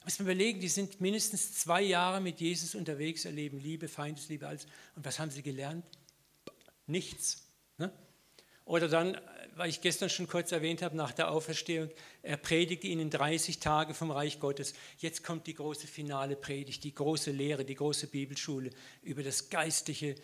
Muss 0.05 0.19
man 0.19 0.27
überlegen, 0.27 0.61
die 0.61 0.69
sind 0.69 1.01
mindestens 1.01 1.55
zwei 1.55 1.81
Jahre 1.81 2.21
mit 2.21 2.41
Jesus 2.41 2.75
unterwegs, 2.75 3.25
erleben 3.25 3.59
Liebe, 3.59 3.89
Feindesliebe, 3.89 4.47
alles. 4.47 4.67
Und 4.97 5.05
was 5.07 5.19
haben 5.19 5.31
sie 5.31 5.43
gelernt? 5.43 5.85
Nichts. 6.87 7.43
Ne? 7.79 7.91
Oder 8.67 8.89
dann, 8.89 9.19
weil 9.61 9.69
ich 9.69 9.83
gestern 9.83 10.09
schon 10.09 10.27
kurz 10.27 10.53
erwähnt 10.53 10.81
habe, 10.81 10.97
nach 10.97 11.13
der 11.13 11.31
Auferstehung, 11.31 11.91
er 12.23 12.39
predigte 12.39 12.87
ihnen 12.87 13.11
30 13.11 13.59
Tage 13.59 13.93
vom 13.93 14.11
Reich 14.11 14.41
Gottes. 14.41 14.73
Jetzt 14.97 15.23
kommt 15.23 15.47
die 15.47 15.53
große 15.53 15.87
finale 15.87 16.35
Predigt, 16.35 16.83
die 16.83 16.95
große 16.95 17.31
Lehre, 17.31 17.67
die 17.67 17.75
große 17.75 18.07
Bibelschule 18.07 18.71
über 19.03 19.23
das 19.23 19.51
geistliche 19.51 20.15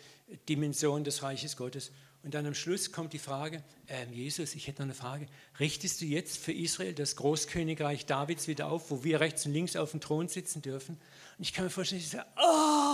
Dimension 0.49 1.03
des 1.03 1.21
Reiches 1.21 1.55
Gottes. 1.55 1.91
Und 2.23 2.33
dann 2.33 2.47
am 2.47 2.55
Schluss 2.55 2.91
kommt 2.91 3.13
die 3.13 3.19
Frage, 3.19 3.63
äh, 3.85 4.07
Jesus, 4.11 4.55
ich 4.55 4.65
hätte 4.65 4.81
noch 4.81 4.87
eine 4.87 4.95
Frage, 4.95 5.27
richtest 5.59 6.01
du 6.01 6.05
jetzt 6.05 6.39
für 6.39 6.51
Israel 6.51 6.95
das 6.95 7.15
Großkönigreich 7.15 8.07
Davids 8.07 8.47
wieder 8.47 8.71
auf, 8.71 8.89
wo 8.89 9.03
wir 9.03 9.19
rechts 9.19 9.45
und 9.45 9.53
links 9.53 9.75
auf 9.75 9.91
dem 9.91 10.01
Thron 10.01 10.29
sitzen 10.29 10.63
dürfen? 10.63 10.97
Und 11.37 11.43
ich 11.43 11.53
kann 11.53 11.63
mir 11.63 11.69
vorstellen, 11.69 12.01
ich 12.01 12.09
sage, 12.09 12.25
oh! 12.37 12.86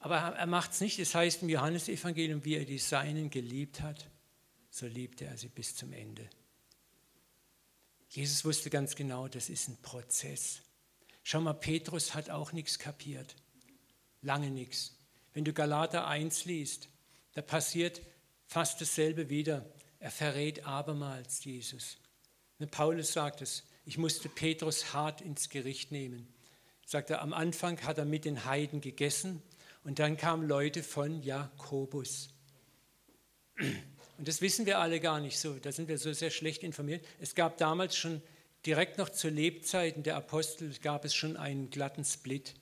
Aber 0.00 0.16
er 0.16 0.46
macht 0.46 0.72
es 0.72 0.80
nicht. 0.80 0.98
Es 0.98 1.14
heißt 1.14 1.42
im 1.42 1.50
Johannesevangelium, 1.50 2.44
wie 2.44 2.56
er 2.56 2.64
die 2.64 2.78
Seinen 2.78 3.30
geliebt 3.30 3.82
hat, 3.82 4.08
so 4.70 4.86
liebte 4.86 5.26
er 5.26 5.36
sie 5.36 5.48
bis 5.48 5.76
zum 5.76 5.92
Ende. 5.92 6.28
Jesus 8.08 8.44
wusste 8.44 8.70
ganz 8.70 8.96
genau, 8.96 9.28
das 9.28 9.50
ist 9.50 9.68
ein 9.68 9.76
Prozess. 9.82 10.62
Schau 11.22 11.40
mal, 11.40 11.52
Petrus 11.52 12.14
hat 12.14 12.30
auch 12.30 12.52
nichts 12.52 12.78
kapiert. 12.78 13.36
Lange 14.22 14.50
nichts. 14.50 14.96
Wenn 15.32 15.44
du 15.44 15.52
Galater 15.52 16.06
1 16.08 16.46
liest, 16.46 16.88
da 17.34 17.42
passiert 17.42 18.00
fast 18.46 18.80
dasselbe 18.80 19.28
wieder. 19.28 19.70
Er 20.00 20.10
verrät 20.10 20.66
abermals 20.66 21.44
Jesus. 21.44 21.98
Und 22.58 22.70
Paulus 22.70 23.12
sagt 23.12 23.42
es, 23.42 23.64
ich 23.84 23.98
musste 23.98 24.28
Petrus 24.28 24.92
hart 24.92 25.20
ins 25.20 25.50
Gericht 25.50 25.92
nehmen. 25.92 26.32
Sagt 26.86 27.10
er, 27.10 27.20
am 27.20 27.32
Anfang 27.32 27.80
hat 27.82 27.98
er 27.98 28.06
mit 28.06 28.24
den 28.24 28.44
Heiden 28.46 28.80
gegessen 28.80 29.42
und 29.84 29.98
dann 29.98 30.16
kamen 30.16 30.46
Leute 30.46 30.82
von 30.82 31.22
Jakobus. 31.22 32.28
Und 34.18 34.28
das 34.28 34.40
wissen 34.40 34.66
wir 34.66 34.78
alle 34.78 35.00
gar 35.00 35.20
nicht 35.20 35.38
so, 35.38 35.54
da 35.54 35.72
sind 35.72 35.88
wir 35.88 35.98
so 35.98 36.12
sehr 36.12 36.30
schlecht 36.30 36.62
informiert. 36.62 37.04
Es 37.18 37.34
gab 37.34 37.56
damals 37.58 37.96
schon, 37.96 38.22
direkt 38.66 38.98
noch 38.98 39.08
zu 39.08 39.28
Lebzeiten 39.28 40.02
der 40.02 40.16
Apostel, 40.16 40.72
gab 40.82 41.04
es 41.04 41.14
schon 41.14 41.36
einen 41.36 41.70
glatten 41.70 42.04
Split 42.04 42.54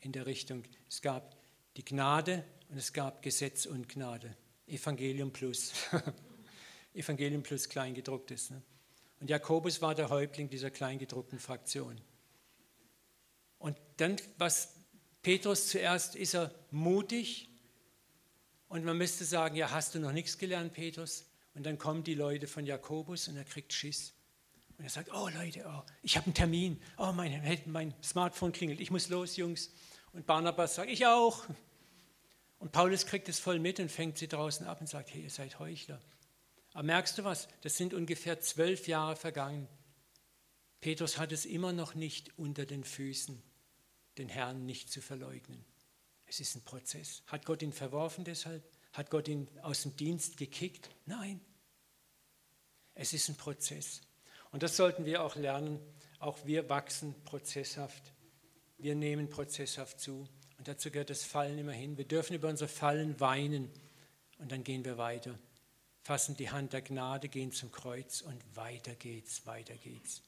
in 0.00 0.12
der 0.12 0.26
Richtung. 0.26 0.64
Es 0.88 1.02
gab 1.02 1.36
die 1.76 1.84
Gnade 1.84 2.44
und 2.68 2.78
es 2.78 2.92
gab 2.92 3.22
Gesetz 3.22 3.66
und 3.66 3.88
Gnade. 3.88 4.36
Evangelium 4.66 5.32
plus. 5.32 5.72
Evangelium 6.94 7.42
plus 7.42 7.68
Kleingedrucktes. 7.68 8.50
Ne? 8.50 8.62
Und 9.20 9.30
Jakobus 9.30 9.80
war 9.82 9.94
der 9.94 10.10
Häuptling 10.10 10.48
dieser 10.48 10.70
kleingedruckten 10.70 11.38
Fraktion. 11.38 12.00
Und 13.58 13.78
dann, 13.96 14.16
was 14.38 14.73
Petrus 15.24 15.68
zuerst 15.68 16.14
ist 16.14 16.34
er 16.34 16.54
mutig 16.70 17.48
und 18.68 18.84
man 18.84 18.96
müsste 18.96 19.24
sagen, 19.24 19.56
ja, 19.56 19.70
hast 19.70 19.94
du 19.94 19.98
noch 19.98 20.12
nichts 20.12 20.36
gelernt, 20.36 20.74
Petrus? 20.74 21.24
Und 21.54 21.64
dann 21.64 21.78
kommen 21.78 22.04
die 22.04 22.14
Leute 22.14 22.46
von 22.46 22.66
Jakobus 22.66 23.26
und 23.28 23.36
er 23.36 23.44
kriegt 23.44 23.72
Schiss. 23.72 24.12
Und 24.76 24.84
er 24.84 24.90
sagt, 24.90 25.12
oh 25.14 25.28
Leute, 25.28 25.64
oh, 25.66 25.82
ich 26.02 26.16
habe 26.18 26.26
einen 26.26 26.34
Termin. 26.34 26.82
Oh, 26.98 27.12
mein, 27.12 27.42
mein 27.66 27.94
Smartphone 28.02 28.52
klingelt. 28.52 28.80
Ich 28.80 28.90
muss 28.90 29.08
los, 29.08 29.36
Jungs. 29.36 29.70
Und 30.12 30.26
Barnabas 30.26 30.74
sagt, 30.74 30.90
ich 30.90 31.06
auch. 31.06 31.44
Und 32.58 32.72
Paulus 32.72 33.06
kriegt 33.06 33.28
es 33.30 33.38
voll 33.38 33.58
mit 33.58 33.80
und 33.80 33.90
fängt 33.90 34.18
sie 34.18 34.28
draußen 34.28 34.66
ab 34.66 34.80
und 34.80 34.88
sagt, 34.88 35.14
hey, 35.14 35.22
ihr 35.22 35.30
seid 35.30 35.58
Heuchler. 35.58 36.02
Aber 36.74 36.82
merkst 36.82 37.16
du 37.16 37.24
was? 37.24 37.48
Das 37.62 37.78
sind 37.78 37.94
ungefähr 37.94 38.40
zwölf 38.40 38.88
Jahre 38.88 39.16
vergangen. 39.16 39.68
Petrus 40.82 41.16
hat 41.16 41.32
es 41.32 41.46
immer 41.46 41.72
noch 41.72 41.94
nicht 41.94 42.38
unter 42.38 42.66
den 42.66 42.84
Füßen, 42.84 43.42
den 44.18 44.28
Herrn 44.28 44.66
nicht 44.66 44.90
zu 44.90 45.00
verleugnen. 45.00 45.64
Es 46.26 46.40
ist 46.40 46.54
ein 46.56 46.62
Prozess. 46.62 47.22
Hat 47.26 47.44
Gott 47.44 47.62
ihn 47.62 47.72
verworfen 47.72 48.24
deshalb? 48.24 48.62
Hat 48.92 49.10
Gott 49.10 49.28
ihn 49.28 49.48
aus 49.62 49.82
dem 49.82 49.96
Dienst 49.96 50.36
gekickt? 50.36 50.90
Nein. 51.06 51.40
Es 52.94 53.12
ist 53.12 53.28
ein 53.28 53.36
Prozess. 53.36 54.02
Und 54.50 54.62
das 54.62 54.76
sollten 54.76 55.04
wir 55.04 55.22
auch 55.22 55.36
lernen. 55.36 55.80
Auch 56.20 56.38
wir 56.46 56.68
wachsen 56.68 57.14
prozesshaft. 57.24 58.12
Wir 58.78 58.94
nehmen 58.94 59.28
prozesshaft 59.28 60.00
zu. 60.00 60.28
Und 60.58 60.68
dazu 60.68 60.90
gehört 60.90 61.10
das 61.10 61.24
Fallen 61.24 61.58
immerhin. 61.58 61.98
Wir 61.98 62.06
dürfen 62.06 62.34
über 62.34 62.48
unsere 62.48 62.68
Fallen 62.68 63.18
weinen 63.20 63.70
und 64.38 64.52
dann 64.52 64.64
gehen 64.64 64.84
wir 64.84 64.96
weiter. 64.96 65.38
Fassen 66.02 66.36
die 66.36 66.50
Hand 66.50 66.72
der 66.72 66.82
Gnade, 66.82 67.28
gehen 67.28 67.50
zum 67.52 67.72
Kreuz 67.72 68.20
und 68.20 68.40
weiter 68.54 68.94
geht's, 68.94 69.46
weiter 69.46 69.74
geht's. 69.74 70.22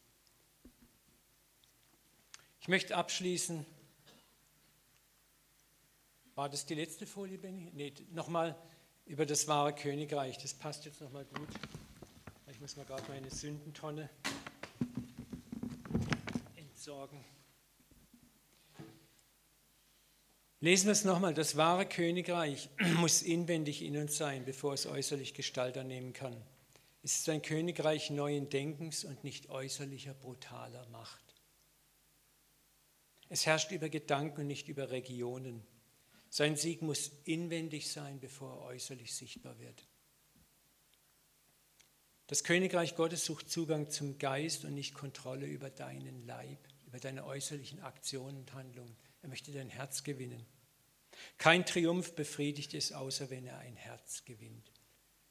Ich 2.61 2.69
möchte 2.69 2.97
abschließen. 2.97 3.65
War 6.37 6.51
das 6.51 6.67
die 6.67 6.75
letzte 6.75 7.07
Folie, 7.07 7.39
Benny? 7.39 7.71
Nee, 7.73 7.95
nochmal. 8.13 8.55
über 9.07 9.25
das 9.25 9.49
wahre 9.49 9.75
Königreich. 9.75 10.37
Das 10.37 10.53
passt 10.53 10.85
jetzt 10.85 11.01
nochmal 11.01 11.25
gut. 11.25 11.49
Ich 12.51 12.61
muss 12.61 12.77
mal 12.77 12.85
gerade 12.85 13.05
meine 13.09 13.31
Sündentonne 13.31 14.11
entsorgen. 16.57 17.25
Lesen 20.61 20.87
wir 20.89 20.93
es 20.93 21.07
nochmal. 21.07 21.33
Das 21.33 21.57
wahre 21.57 21.87
Königreich 21.87 22.69
muss 22.97 23.23
inwendig 23.23 23.81
in 23.81 23.97
uns 23.97 24.19
sein, 24.19 24.45
bevor 24.45 24.75
es 24.75 24.85
äußerlich 24.85 25.33
Gestalt 25.33 25.79
annehmen 25.79 26.13
kann. 26.13 26.37
Es 27.03 27.21
ist 27.21 27.29
ein 27.31 27.41
Königreich 27.41 28.11
neuen 28.11 28.51
Denkens 28.51 29.05
und 29.05 29.25
nicht 29.25 29.49
äußerlicher 29.49 30.13
brutaler 30.13 30.87
Macht. 30.89 31.25
Es 33.31 33.47
herrscht 33.47 33.71
über 33.73 33.89
Gedanken 33.89 34.43
und 34.43 34.49
nicht 34.49 34.69
über 34.69 34.91
Regionen. 34.91 35.67
Sein 36.37 36.55
Sieg 36.55 36.83
muss 36.83 37.13
inwendig 37.25 37.91
sein, 37.91 38.21
bevor 38.21 38.51
er 38.51 38.63
äußerlich 38.65 39.15
sichtbar 39.15 39.59
wird. 39.59 39.89
Das 42.27 42.45
Königreich 42.45 42.95
Gottes 42.95 43.25
sucht 43.25 43.49
Zugang 43.49 43.89
zum 43.89 44.19
Geist 44.19 44.67
und 44.67 44.75
nicht 44.75 44.93
Kontrolle 44.93 45.47
über 45.47 45.71
deinen 45.71 46.27
Leib, 46.27 46.59
über 46.85 47.01
deine 47.01 47.25
äußerlichen 47.25 47.81
Aktionen 47.81 48.37
und 48.37 48.53
Handlungen. 48.53 48.99
Er 49.23 49.31
möchte 49.31 49.51
dein 49.51 49.71
Herz 49.71 50.05
gewinnen. 50.05 50.45
Kein 51.39 51.65
Triumph 51.65 52.15
befriedigt 52.15 52.75
es, 52.75 52.93
außer 52.93 53.31
wenn 53.31 53.47
er 53.47 53.57
ein 53.61 53.77
Herz 53.77 54.27
gewinnt. 54.27 54.71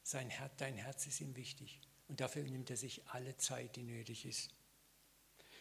Sein 0.02 0.32
Herz, 0.32 0.54
dein 0.58 0.74
Herz 0.74 1.06
ist 1.06 1.22
ihm 1.22 1.36
wichtig 1.36 1.82
und 2.08 2.20
dafür 2.20 2.42
nimmt 2.42 2.72
er 2.72 2.78
sich 2.78 3.06
alle 3.10 3.38
Zeit, 3.38 3.76
die 3.76 3.84
nötig 3.84 4.26
ist. 4.26 4.56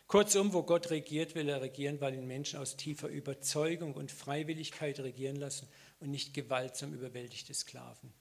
Kurzum, 0.06 0.52
wo 0.52 0.62
Gott 0.62 0.90
regiert, 0.90 1.34
will 1.34 1.48
er 1.48 1.62
regieren, 1.62 2.00
weil 2.00 2.14
ihn 2.14 2.26
Menschen 2.26 2.58
aus 2.58 2.76
tiefer 2.76 3.08
Überzeugung 3.08 3.94
und 3.94 4.12
Freiwilligkeit 4.12 5.00
regieren 5.00 5.36
lassen 5.36 5.68
und 6.00 6.10
nicht 6.10 6.34
gewaltsam 6.34 6.92
überwältigte 6.92 7.54
Sklaven. 7.54 8.12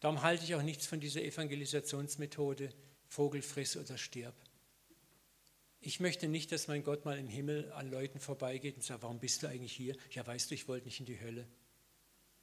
Darum 0.00 0.22
halte 0.22 0.44
ich 0.44 0.54
auch 0.54 0.62
nichts 0.62 0.86
von 0.86 1.00
dieser 1.00 1.22
Evangelisationsmethode, 1.22 2.70
Vogel 3.08 3.42
friss 3.42 3.76
oder 3.76 3.96
stirb. 3.96 4.34
Ich 5.80 6.00
möchte 6.00 6.28
nicht, 6.28 6.52
dass 6.52 6.68
mein 6.68 6.82
Gott 6.82 7.04
mal 7.04 7.18
im 7.18 7.28
Himmel 7.28 7.72
an 7.72 7.90
Leuten 7.90 8.18
vorbeigeht 8.18 8.76
und 8.76 8.82
sagt, 8.82 9.02
warum 9.02 9.20
bist 9.20 9.42
du 9.42 9.48
eigentlich 9.48 9.72
hier? 9.72 9.96
Ja, 10.10 10.26
weißt 10.26 10.50
du, 10.50 10.54
ich 10.54 10.68
wollte 10.68 10.86
nicht 10.86 11.00
in 11.00 11.06
die 11.06 11.20
Hölle. 11.20 11.46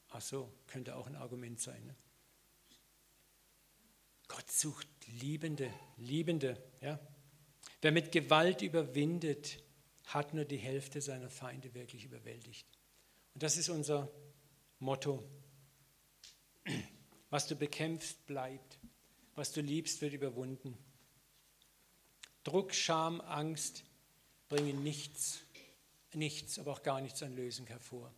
Ach 0.09 0.21
so, 0.21 0.51
könnte 0.67 0.95
auch 0.95 1.07
ein 1.07 1.15
Argument 1.15 1.59
sein. 1.59 1.85
Ne? 1.85 1.95
Gott 4.33 4.49
sucht 4.49 4.87
Liebende, 5.21 5.71
Liebende. 5.97 6.57
Ja? 6.81 6.99
Wer 7.83 7.91
mit 7.91 8.11
Gewalt 8.11 8.63
überwindet, 8.63 9.63
hat 10.05 10.33
nur 10.33 10.43
die 10.43 10.57
Hälfte 10.57 11.01
seiner 11.01 11.29
Feinde 11.29 11.75
wirklich 11.75 12.05
überwältigt. 12.05 12.65
Und 13.35 13.43
das 13.43 13.57
ist 13.57 13.69
unser 13.69 14.09
Motto. 14.79 15.23
Was 17.29 17.45
du 17.45 17.55
bekämpfst, 17.55 18.25
bleibt. 18.25 18.79
Was 19.35 19.51
du 19.51 19.61
liebst, 19.61 20.01
wird 20.01 20.13
überwunden. 20.13 20.79
Druck, 22.43 22.73
Scham, 22.73 23.21
Angst 23.21 23.83
bringen 24.49 24.81
nichts, 24.81 25.41
nichts, 26.13 26.57
aber 26.57 26.71
auch 26.71 26.81
gar 26.81 27.01
nichts 27.01 27.21
an 27.21 27.35
Lösung 27.35 27.67
hervor. 27.67 28.11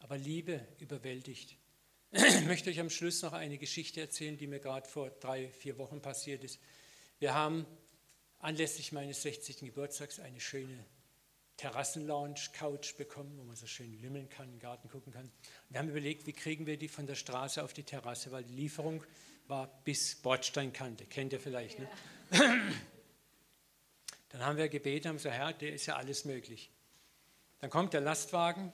Aber 0.00 0.18
Liebe 0.18 0.68
überwältigt. 0.80 1.56
Ich 2.12 2.44
möchte 2.46 2.70
euch 2.70 2.80
am 2.80 2.90
Schluss 2.90 3.22
noch 3.22 3.32
eine 3.32 3.58
Geschichte 3.58 4.00
erzählen, 4.00 4.36
die 4.36 4.46
mir 4.46 4.60
gerade 4.60 4.88
vor 4.88 5.10
drei, 5.10 5.48
vier 5.50 5.76
Wochen 5.78 6.00
passiert 6.00 6.44
ist. 6.44 6.60
Wir 7.18 7.34
haben 7.34 7.66
anlässlich 8.38 8.92
meines 8.92 9.22
60. 9.22 9.58
Geburtstags 9.58 10.20
eine 10.20 10.40
schöne 10.40 10.84
Terrassenlounge-Couch 11.56 12.96
bekommen, 12.96 13.36
wo 13.38 13.44
man 13.44 13.56
so 13.56 13.66
schön 13.66 14.00
lümmeln 14.00 14.28
kann, 14.28 14.48
im 14.52 14.58
Garten 14.58 14.88
gucken 14.88 15.12
kann. 15.12 15.24
Und 15.24 15.32
wir 15.70 15.80
haben 15.80 15.88
überlegt, 15.88 16.26
wie 16.26 16.32
kriegen 16.32 16.66
wir 16.66 16.76
die 16.76 16.88
von 16.88 17.06
der 17.06 17.14
Straße 17.14 17.62
auf 17.62 17.72
die 17.72 17.82
Terrasse, 17.82 18.30
weil 18.30 18.44
die 18.44 18.54
Lieferung 18.54 19.02
war 19.48 19.66
bis 19.84 20.16
Bordsteinkante, 20.16 21.06
kennt 21.06 21.32
ihr 21.32 21.40
vielleicht. 21.40 21.78
Ne? 21.78 21.88
Dann 24.28 24.44
haben 24.44 24.58
wir 24.58 24.68
gebeten, 24.68 25.08
haben 25.08 25.16
gesagt, 25.16 25.34
Herr, 25.34 25.52
der 25.54 25.72
ist 25.72 25.86
ja 25.86 25.96
alles 25.96 26.24
möglich. 26.24 26.70
Dann 27.60 27.70
kommt 27.70 27.94
der 27.94 28.02
Lastwagen, 28.02 28.72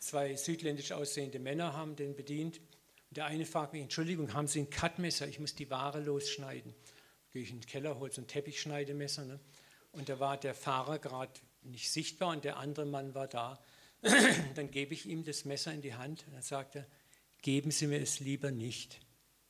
zwei 0.00 0.34
südländisch 0.34 0.92
aussehende 0.92 1.38
Männer 1.38 1.74
haben 1.74 1.94
den 1.96 2.16
bedient. 2.16 2.58
Und 2.58 3.16
der 3.16 3.26
eine 3.26 3.46
fragt 3.46 3.72
mich, 3.72 3.82
Entschuldigung, 3.82 4.34
haben 4.34 4.48
Sie 4.48 4.60
ein 4.60 4.70
Cutmesser? 4.70 5.28
Ich 5.28 5.38
muss 5.38 5.54
die 5.54 5.70
Ware 5.70 6.00
losschneiden. 6.00 6.74
Gehe 7.30 7.42
ich 7.42 7.50
in 7.50 7.60
den 7.60 7.66
Keller, 7.66 7.98
hole 7.98 8.10
so 8.10 8.20
ein 8.20 8.26
Teppichschneidemesser. 8.26 9.24
Ne? 9.24 9.40
Und 9.92 10.08
da 10.08 10.18
war 10.18 10.36
der 10.36 10.54
Fahrer 10.54 10.98
gerade 10.98 11.32
nicht 11.62 11.90
sichtbar 11.90 12.30
und 12.30 12.44
der 12.44 12.56
andere 12.56 12.86
Mann 12.86 13.14
war 13.14 13.28
da. 13.28 13.62
dann 14.54 14.70
gebe 14.70 14.94
ich 14.94 15.06
ihm 15.06 15.24
das 15.24 15.44
Messer 15.44 15.72
in 15.72 15.82
die 15.82 15.94
Hand 15.94 16.24
und 16.26 16.32
dann 16.32 16.42
sagt 16.42 16.76
er, 16.76 16.86
geben 17.42 17.70
Sie 17.70 17.86
mir 17.86 18.00
es 18.00 18.20
lieber 18.20 18.50
nicht. 18.50 19.00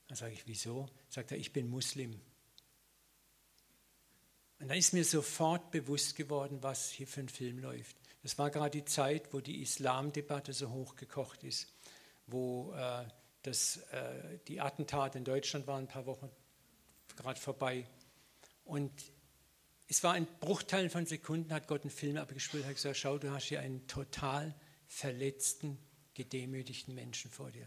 Dann 0.08 0.16
sage 0.16 0.32
ich, 0.32 0.46
wieso? 0.46 0.88
Sagt 1.08 1.30
er, 1.30 1.38
ich 1.38 1.52
bin 1.52 1.68
Muslim. 1.68 2.20
Und 4.58 4.68
da 4.68 4.74
ist 4.74 4.92
mir 4.92 5.04
sofort 5.04 5.70
bewusst 5.70 6.16
geworden, 6.16 6.58
was 6.62 6.90
hier 6.90 7.06
für 7.06 7.20
ein 7.20 7.28
Film 7.28 7.60
läuft. 7.60 7.99
Das 8.22 8.38
war 8.38 8.50
gerade 8.50 8.70
die 8.70 8.85
Zeit, 8.85 9.33
wo 9.33 9.40
die 9.40 9.62
Islamdebatte 9.62 10.52
so 10.52 10.70
hochgekocht 10.70 11.42
ist, 11.42 11.72
wo 12.26 12.72
äh, 12.74 13.06
das, 13.42 13.78
äh, 13.92 14.38
die 14.46 14.61
Attentate 14.61 15.18
in 15.18 15.24
Deutschland 15.24 15.66
waren 15.66 15.85
ein 15.85 15.88
paar 15.88 16.06
Wochen 16.06 16.30
gerade 17.16 17.40
vorbei. 17.40 17.87
Und 18.64 18.92
es 19.88 20.02
war 20.04 20.16
in 20.16 20.26
Bruchteilen 20.38 20.90
von 20.90 21.06
Sekunden, 21.06 21.52
hat 21.52 21.66
Gott 21.66 21.83
einen 21.83 21.90
Film 21.90 22.16
abgespielt, 22.16 22.64
hat 22.64 22.74
gesagt, 22.74 22.96
schau, 22.96 23.18
du 23.18 23.30
hast 23.30 23.44
hier 23.44 23.61
einen 23.61 23.87
total 23.87 24.54
verletzten, 24.87 25.78
gedemütigten 26.14 26.94
Menschen 26.94 27.30
vor 27.30 27.50
dir, 27.50 27.66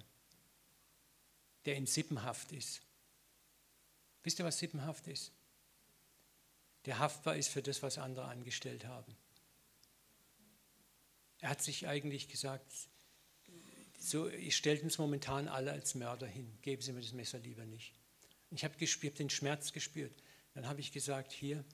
der 1.66 1.76
in 1.76 1.86
Sippenhaft 1.86 2.52
ist. 2.52 2.82
Wisst 4.24 4.40
ihr, 4.40 4.46
was 4.46 4.60
Sippenhaft 4.60 5.08
ist? 5.08 5.32
Der 6.86 7.00
haftbar 7.00 7.36
ist 7.36 7.50
für 7.50 7.62
das, 7.62 7.82
was 7.82 7.98
andere 7.98 8.26
angestellt 8.26 8.86
haben. 8.86 9.16
Er 11.44 11.50
hat 11.50 11.62
sich 11.62 11.88
eigentlich 11.88 12.30
gesagt, 12.30 12.72
so, 14.00 14.30
ihr 14.30 14.54
stellt 14.54 14.82
uns 14.82 14.98
momentan 14.98 15.50
alle 15.50 15.74
als 15.74 15.94
Mörder 15.94 16.26
hin, 16.26 16.58
geben 16.62 16.82
Sie 16.82 16.94
mir 16.94 17.02
das 17.02 17.12
Messer 17.12 17.38
lieber 17.38 17.66
nicht. 17.66 17.94
Ich 18.52 18.64
habe 18.64 18.78
gespürt, 18.78 19.20
den 19.20 19.30
Schmerz 19.30 19.74
gespürt. 19.74 20.14
Dann 20.54 20.70
habe 20.70 20.80
ich 20.80 20.94
gesagt, 20.94 21.34
hier, 21.34 21.66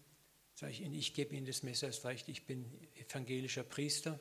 sage 0.55 0.71
ich 0.71 0.81
Ihnen, 0.81 0.95
ich 0.95 1.13
gebe 1.13 1.35
Ihnen 1.35 1.45
das 1.45 1.61
Messer, 1.61 1.87
es 1.87 2.03
reicht, 2.03 2.29
ich 2.29 2.47
bin 2.47 2.65
evangelischer 2.95 3.61
Priester, 3.63 4.19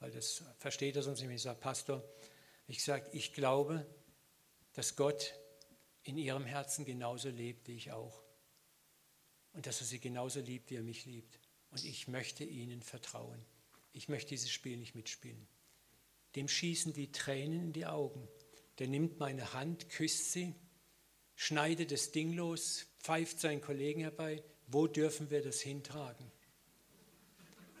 weil 0.00 0.10
das 0.10 0.42
versteht 0.58 0.96
er 0.96 1.04
sonst 1.04 1.20
nicht, 1.20 1.30
ich 1.30 1.42
sage 1.42 1.60
Pastor. 1.60 2.02
Ich 2.66 2.82
sage, 2.82 3.08
ich 3.12 3.32
glaube, 3.34 3.86
dass 4.72 4.96
Gott 4.96 5.32
in 6.02 6.18
Ihrem 6.18 6.44
Herzen 6.44 6.84
genauso 6.84 7.28
lebt 7.28 7.68
wie 7.68 7.76
ich 7.76 7.92
auch. 7.92 8.20
Und 9.52 9.66
dass 9.66 9.80
er 9.80 9.86
Sie 9.86 10.00
genauso 10.00 10.40
liebt, 10.40 10.70
wie 10.70 10.74
er 10.74 10.82
mich 10.82 11.04
liebt. 11.04 11.38
Und 11.70 11.84
ich 11.84 12.08
möchte 12.08 12.42
Ihnen 12.42 12.82
vertrauen. 12.82 13.46
Ich 13.92 14.08
möchte 14.08 14.30
dieses 14.30 14.50
Spiel 14.50 14.76
nicht 14.76 14.94
mitspielen. 14.94 15.46
Dem 16.36 16.48
schießen 16.48 16.92
die 16.92 17.10
Tränen 17.10 17.60
in 17.60 17.72
die 17.72 17.86
Augen. 17.86 18.28
Der 18.78 18.86
nimmt 18.86 19.18
meine 19.18 19.52
Hand, 19.54 19.88
küsst 19.88 20.32
sie, 20.32 20.54
schneidet 21.34 21.90
das 21.90 22.12
Ding 22.12 22.32
los, 22.32 22.86
pfeift 22.98 23.40
seinen 23.40 23.60
Kollegen 23.60 24.02
herbei. 24.02 24.42
Wo 24.66 24.86
dürfen 24.86 25.30
wir 25.30 25.42
das 25.42 25.60
hintragen? 25.60 26.30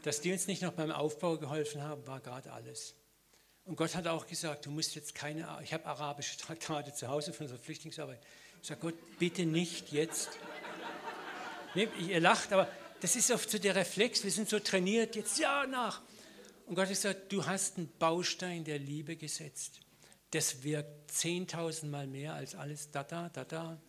Dass 0.02 0.20
die 0.20 0.32
uns 0.32 0.46
nicht 0.46 0.62
noch 0.62 0.72
beim 0.72 0.90
Aufbau 0.90 1.36
geholfen 1.36 1.82
haben, 1.82 2.06
war 2.06 2.20
gerade 2.20 2.52
alles. 2.52 2.94
Und 3.64 3.76
Gott 3.76 3.94
hat 3.94 4.06
auch 4.06 4.26
gesagt, 4.26 4.64
du 4.64 4.70
musst 4.70 4.94
jetzt 4.94 5.14
keine, 5.14 5.46
ich 5.62 5.74
habe 5.74 5.84
arabische 5.84 6.38
Traktate 6.38 6.94
zu 6.94 7.08
Hause 7.08 7.34
von 7.34 7.44
unserer 7.44 7.58
Flüchtlingsarbeit. 7.58 8.20
Ich 8.62 8.68
sage, 8.68 8.80
Gott, 8.80 9.18
bitte 9.18 9.44
nicht 9.44 9.92
jetzt. 9.92 10.30
Nee, 11.74 11.88
ihr 12.08 12.20
lacht, 12.20 12.52
aber 12.52 12.66
das 13.00 13.16
ist 13.16 13.30
oft 13.30 13.50
so 13.50 13.58
der 13.58 13.74
Reflex, 13.74 14.24
wir 14.24 14.30
sind 14.30 14.48
so 14.48 14.58
trainiert, 14.58 15.16
jetzt 15.16 15.38
ja 15.38 15.66
nach. 15.66 16.02
Und 16.66 16.74
Gott 16.74 16.84
hat 16.84 16.90
gesagt, 16.90 17.32
du 17.32 17.46
hast 17.46 17.78
einen 17.78 17.90
Baustein 17.98 18.64
der 18.64 18.78
Liebe 18.78 19.16
gesetzt. 19.16 19.80
Das 20.30 20.62
wirkt 20.62 21.10
zehntausendmal 21.10 22.06
mehr 22.06 22.34
als 22.34 22.54
alles 22.54 22.90
da, 22.90 23.02
da, 23.02 23.30
da, 23.30 23.44
da. 23.44 23.80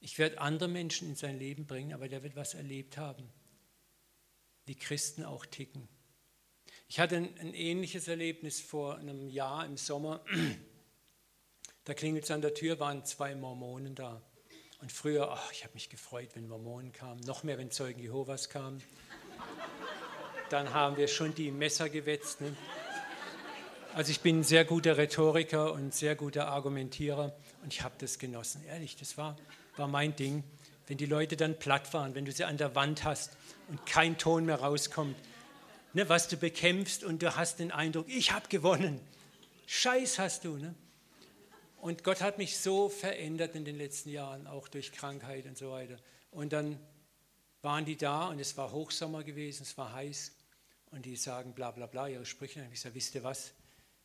Ich 0.00 0.18
werde 0.18 0.40
andere 0.40 0.68
Menschen 0.68 1.10
in 1.10 1.14
sein 1.14 1.38
Leben 1.38 1.66
bringen, 1.66 1.92
aber 1.92 2.08
der 2.08 2.24
wird 2.24 2.34
was 2.34 2.54
erlebt 2.54 2.96
haben, 2.96 3.28
wie 4.66 4.74
Christen 4.74 5.24
auch 5.24 5.46
ticken. 5.46 5.88
Ich 6.88 6.98
hatte 6.98 7.16
ein, 7.16 7.38
ein 7.38 7.54
ähnliches 7.54 8.08
Erlebnis 8.08 8.60
vor 8.60 8.96
einem 8.96 9.28
Jahr 9.28 9.64
im 9.64 9.76
Sommer. 9.76 10.24
Da 11.84 11.94
klingelt 11.94 12.22
es 12.22 12.30
an 12.30 12.42
der 12.42 12.54
Tür, 12.54 12.78
waren 12.78 13.04
zwei 13.04 13.34
Mormonen 13.34 13.96
da. 13.96 14.22
Und 14.82 14.90
früher, 14.90 15.30
ach, 15.30 15.52
ich 15.52 15.62
habe 15.62 15.74
mich 15.74 15.88
gefreut, 15.88 16.30
wenn 16.34 16.48
Mormonen 16.48 16.92
kamen, 16.92 17.20
noch 17.20 17.44
mehr, 17.44 17.56
wenn 17.56 17.70
Zeugen 17.70 18.00
Jehovas 18.00 18.48
kamen. 18.48 18.82
Dann 20.50 20.74
haben 20.74 20.96
wir 20.96 21.06
schon 21.06 21.32
die 21.36 21.52
Messer 21.52 21.88
gewetzt. 21.88 22.40
Ne? 22.40 22.54
Also 23.94 24.10
ich 24.10 24.20
bin 24.22 24.40
ein 24.40 24.44
sehr 24.44 24.64
guter 24.64 24.98
Rhetoriker 24.98 25.72
und 25.72 25.94
sehr 25.94 26.16
guter 26.16 26.48
Argumentierer 26.48 27.32
und 27.62 27.72
ich 27.72 27.82
habe 27.82 27.94
das 27.98 28.18
genossen. 28.18 28.64
Ehrlich, 28.66 28.96
das 28.96 29.16
war, 29.16 29.36
war 29.76 29.86
mein 29.86 30.16
Ding. 30.16 30.42
Wenn 30.88 30.96
die 30.96 31.06
Leute 31.06 31.36
dann 31.36 31.56
platt 31.56 31.94
waren, 31.94 32.16
wenn 32.16 32.24
du 32.24 32.32
sie 32.32 32.44
an 32.44 32.56
der 32.56 32.74
Wand 32.74 33.04
hast 33.04 33.36
und 33.68 33.86
kein 33.86 34.18
Ton 34.18 34.46
mehr 34.46 34.56
rauskommt, 34.56 35.16
ne, 35.92 36.08
was 36.08 36.26
du 36.26 36.36
bekämpfst 36.36 37.04
und 37.04 37.22
du 37.22 37.36
hast 37.36 37.60
den 37.60 37.70
Eindruck, 37.70 38.08
ich 38.08 38.32
habe 38.32 38.48
gewonnen. 38.48 39.00
Scheiß 39.66 40.18
hast 40.18 40.44
du. 40.44 40.56
Ne? 40.56 40.74
Und 41.82 42.04
Gott 42.04 42.20
hat 42.20 42.38
mich 42.38 42.58
so 42.58 42.88
verändert 42.88 43.56
in 43.56 43.64
den 43.64 43.76
letzten 43.76 44.10
Jahren, 44.10 44.46
auch 44.46 44.68
durch 44.68 44.92
Krankheit 44.92 45.46
und 45.46 45.58
so 45.58 45.72
weiter. 45.72 45.96
Und 46.30 46.52
dann 46.52 46.78
waren 47.60 47.84
die 47.84 47.96
da 47.96 48.28
und 48.28 48.38
es 48.38 48.56
war 48.56 48.70
Hochsommer 48.70 49.24
gewesen, 49.24 49.64
es 49.64 49.76
war 49.76 49.92
heiß. 49.92 50.30
Und 50.92 51.06
die 51.06 51.16
sagen 51.16 51.54
bla 51.54 51.72
bla 51.72 51.86
bla, 51.86 52.06
ihre 52.06 52.24
Sprüche. 52.24 52.60
Und 52.60 52.72
ich 52.72 52.80
sage, 52.80 52.94
wisst 52.94 53.16
ihr 53.16 53.24
was? 53.24 53.52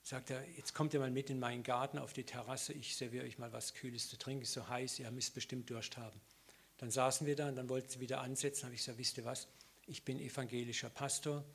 Sagt 0.02 0.32
er, 0.32 0.44
jetzt 0.56 0.74
kommt 0.74 0.96
ihr 0.96 1.00
mal 1.00 1.12
mit 1.12 1.30
in 1.30 1.38
meinen 1.38 1.62
Garten 1.62 2.00
auf 2.00 2.14
die 2.14 2.24
Terrasse, 2.24 2.74
ich 2.74 2.96
serviere 2.96 3.26
euch 3.26 3.38
mal 3.38 3.54
was 3.54 3.76
Kühles 3.76 4.10
zu 4.10 4.18
trinken, 4.18 4.42
ist 4.42 4.54
so 4.54 4.68
heiß, 4.68 4.98
ihr 4.98 5.12
müsst 5.12 5.36
bestimmt 5.36 5.70
Durst 5.70 5.98
haben. 5.98 6.20
Dann 6.80 6.90
saßen 6.90 7.28
wir 7.28 7.36
da 7.36 7.48
und 7.48 7.58
dann 7.58 7.70
wollten 7.70 7.90
sie 7.90 8.00
wieder 8.00 8.22
ansetzen, 8.22 8.64
habe 8.64 8.74
ich 8.74 8.82
gesagt, 8.82 8.98
wisst 8.98 9.20
ihr 9.20 9.26
was, 9.26 9.50
ich 9.86 10.04
bin 10.04 10.20
evangelischer 10.20 10.90
Pastor, 10.90 11.46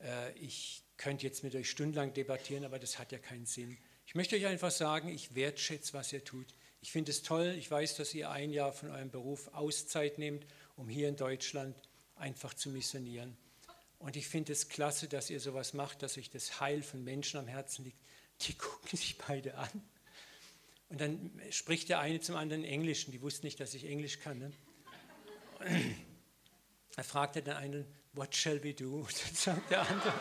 äh, 0.00 0.32
ich 0.32 0.82
könnte 0.96 1.28
jetzt 1.28 1.44
mit 1.44 1.54
euch 1.54 1.70
stundenlang 1.70 2.12
debattieren, 2.12 2.64
aber 2.64 2.80
das 2.80 2.98
hat 2.98 3.12
ja 3.12 3.18
keinen 3.18 3.46
Sinn. 3.46 3.78
Ich 4.10 4.16
möchte 4.16 4.34
euch 4.34 4.46
einfach 4.46 4.72
sagen, 4.72 5.08
ich 5.08 5.36
wertschätze, 5.36 5.92
was 5.92 6.12
ihr 6.12 6.24
tut. 6.24 6.48
Ich 6.80 6.90
finde 6.90 7.12
es 7.12 7.22
toll, 7.22 7.54
ich 7.56 7.70
weiß, 7.70 7.94
dass 7.94 8.12
ihr 8.12 8.28
ein 8.28 8.50
Jahr 8.50 8.72
von 8.72 8.90
eurem 8.90 9.08
Beruf 9.08 9.46
Auszeit 9.54 10.18
nehmt, 10.18 10.44
um 10.74 10.88
hier 10.88 11.08
in 11.08 11.14
Deutschland 11.14 11.80
einfach 12.16 12.52
zu 12.52 12.70
missionieren. 12.70 13.36
Und 14.00 14.16
ich 14.16 14.26
finde 14.26 14.52
es 14.52 14.68
klasse, 14.68 15.06
dass 15.06 15.30
ihr 15.30 15.38
sowas 15.38 15.74
macht, 15.74 16.02
dass 16.02 16.18
euch 16.18 16.28
das 16.28 16.58
Heil 16.58 16.82
von 16.82 17.04
Menschen 17.04 17.38
am 17.38 17.46
Herzen 17.46 17.84
liegt. 17.84 18.00
Die 18.40 18.54
gucken 18.58 18.98
sich 18.98 19.16
beide 19.16 19.56
an. 19.56 19.70
Und 20.88 21.00
dann 21.00 21.30
spricht 21.52 21.88
der 21.88 22.00
eine 22.00 22.20
zum 22.20 22.34
anderen 22.34 22.64
Englisch 22.64 23.06
und 23.06 23.12
die 23.12 23.22
wussten 23.22 23.46
nicht, 23.46 23.60
dass 23.60 23.74
ich 23.74 23.84
Englisch 23.84 24.18
kann. 24.18 24.40
Ne? 24.40 24.52
Er 26.96 27.04
fragte 27.04 27.42
den 27.42 27.54
einen, 27.54 27.86
what 28.14 28.34
shall 28.34 28.60
we 28.64 28.74
do? 28.74 29.06
Dann 29.24 29.34
sagt 29.36 29.70
der 29.70 29.88
andere, 29.88 30.12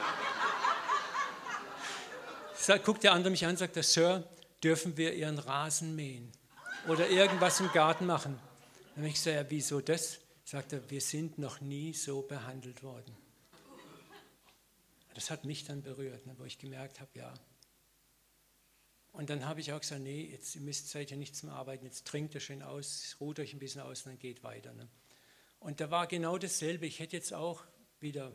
guckt 2.78 3.04
der 3.04 3.14
andere 3.14 3.32
mich 3.32 3.46
an 3.46 3.52
und 3.52 3.58
sagt, 3.58 3.76
Sir, 3.84 4.28
dürfen 4.64 4.98
wir 4.98 5.14
Ihren 5.14 5.40
Rasen 5.40 5.96
mähen 5.96 6.32
oder 6.88 7.10
irgendwas 7.10 7.60
im 7.60 7.72
Garten 7.72 8.06
machen? 8.06 8.40
Dann 8.96 9.06
ich 9.06 9.14
gesagt, 9.14 9.36
ja, 9.36 9.46
wieso 9.50 9.82
das? 9.82 10.20
Sagt 10.44 10.74
er, 10.74 10.90
wir 10.90 11.02
sind 11.02 11.38
noch 11.38 11.62
nie 11.62 11.94
so 11.94 12.22
behandelt 12.22 12.84
worden. 12.84 13.16
Das 15.14 15.32
hat 15.32 15.46
mich 15.46 15.64
dann 15.66 15.82
berührt, 15.82 16.26
ne, 16.26 16.36
wo 16.38 16.44
ich 16.46 16.58
gemerkt 16.58 17.00
habe, 17.00 17.12
ja. 17.14 17.34
Und 19.12 19.30
dann 19.30 19.46
habe 19.46 19.60
ich 19.60 19.74
auch 19.74 19.82
gesagt, 19.82 20.02
nee, 20.02 20.30
jetzt 20.32 20.56
ihr 20.56 20.62
müsst 20.62 20.90
seid 20.90 21.12
ja 21.12 21.18
nicht 21.18 21.36
zum 21.36 21.50
Arbeiten, 21.50 21.86
jetzt 21.86 22.06
trinkt 22.06 22.36
ihr 22.36 22.42
schön 22.42 22.62
aus, 22.62 23.16
ruht 23.20 23.40
euch 23.40 23.54
ein 23.54 23.60
bisschen 23.60 23.82
aus 23.82 24.04
und 24.04 24.14
dann 24.14 24.20
geht 24.20 24.44
weiter. 24.44 24.74
Ne? 24.74 24.88
Und 25.60 25.82
da 25.82 25.92
war 25.92 26.08
genau 26.08 26.38
dasselbe. 26.38 26.86
Ich 26.86 27.00
hätte 27.00 27.16
jetzt 27.16 27.34
auch 27.34 27.64
wieder 28.00 28.32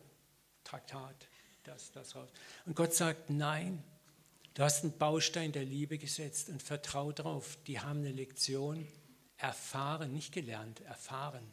Traktat, 0.64 1.28
das, 1.62 1.92
das 1.92 2.14
raus. 2.14 2.28
Und 2.66 2.76
Gott 2.76 2.92
sagt, 2.92 3.30
nein, 3.30 3.82
du 4.54 4.62
hast 4.62 4.84
einen 4.84 4.96
Baustein 4.96 5.52
der 5.52 5.64
Liebe 5.64 5.98
gesetzt 5.98 6.48
und 6.48 6.62
vertrau 6.62 7.12
drauf. 7.12 7.58
Die 7.66 7.80
haben 7.80 8.00
eine 8.00 8.12
Lektion 8.12 8.86
erfahren, 9.36 10.12
nicht 10.12 10.32
gelernt, 10.32 10.80
erfahren, 10.80 11.44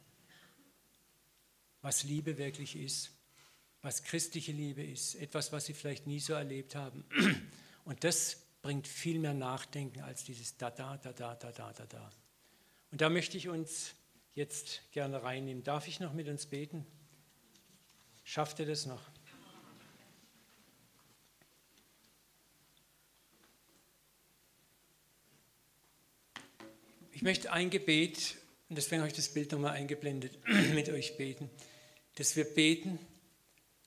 was 1.82 2.04
Liebe 2.04 2.38
wirklich 2.38 2.76
ist 2.76 3.12
was 3.82 4.04
christliche 4.04 4.52
Liebe 4.52 4.84
ist, 4.84 5.16
etwas, 5.16 5.52
was 5.52 5.66
sie 5.66 5.74
vielleicht 5.74 6.08
nie 6.08 6.20
so 6.20 6.34
erlebt 6.34 6.76
haben. 6.76 7.04
Und 7.86 8.04
das 8.04 8.38
bringt 8.62 8.88
viel 8.88 9.20
mehr 9.20 9.34
Nachdenken 9.34 10.02
als 10.02 10.24
dieses 10.24 10.58
da, 10.58 10.70
da, 10.70 10.98
da, 10.98 11.12
da, 11.12 11.36
da, 11.36 11.52
da, 11.52 11.74
da, 11.74 11.86
da. 11.86 12.10
Und 12.92 13.02
da 13.02 13.10
möchte 13.10 13.38
ich 13.38 13.50
uns 13.50 13.96
jetzt 14.34 14.82
gerne 14.92 15.24
reinnehmen. 15.24 15.64
Darf 15.64 15.88
ich 15.88 16.00
noch 16.00 16.14
mit 16.14 16.28
uns 16.28 16.46
beten? 16.46 16.86
Schafft 18.24 18.60
ihr 18.60 18.68
das 18.68 18.86
noch? 18.86 19.02
Ich 27.21 27.23
möchte 27.23 27.51
ein 27.51 27.69
Gebet, 27.69 28.38
und 28.67 28.77
deswegen 28.77 29.01
habe 29.01 29.12
ich 29.12 29.15
das 29.15 29.29
Bild 29.29 29.51
nochmal 29.51 29.73
eingeblendet, 29.73 30.39
mit 30.73 30.89
euch 30.89 31.17
beten, 31.17 31.51
dass 32.15 32.36
wir 32.36 32.45
beten, 32.45 32.97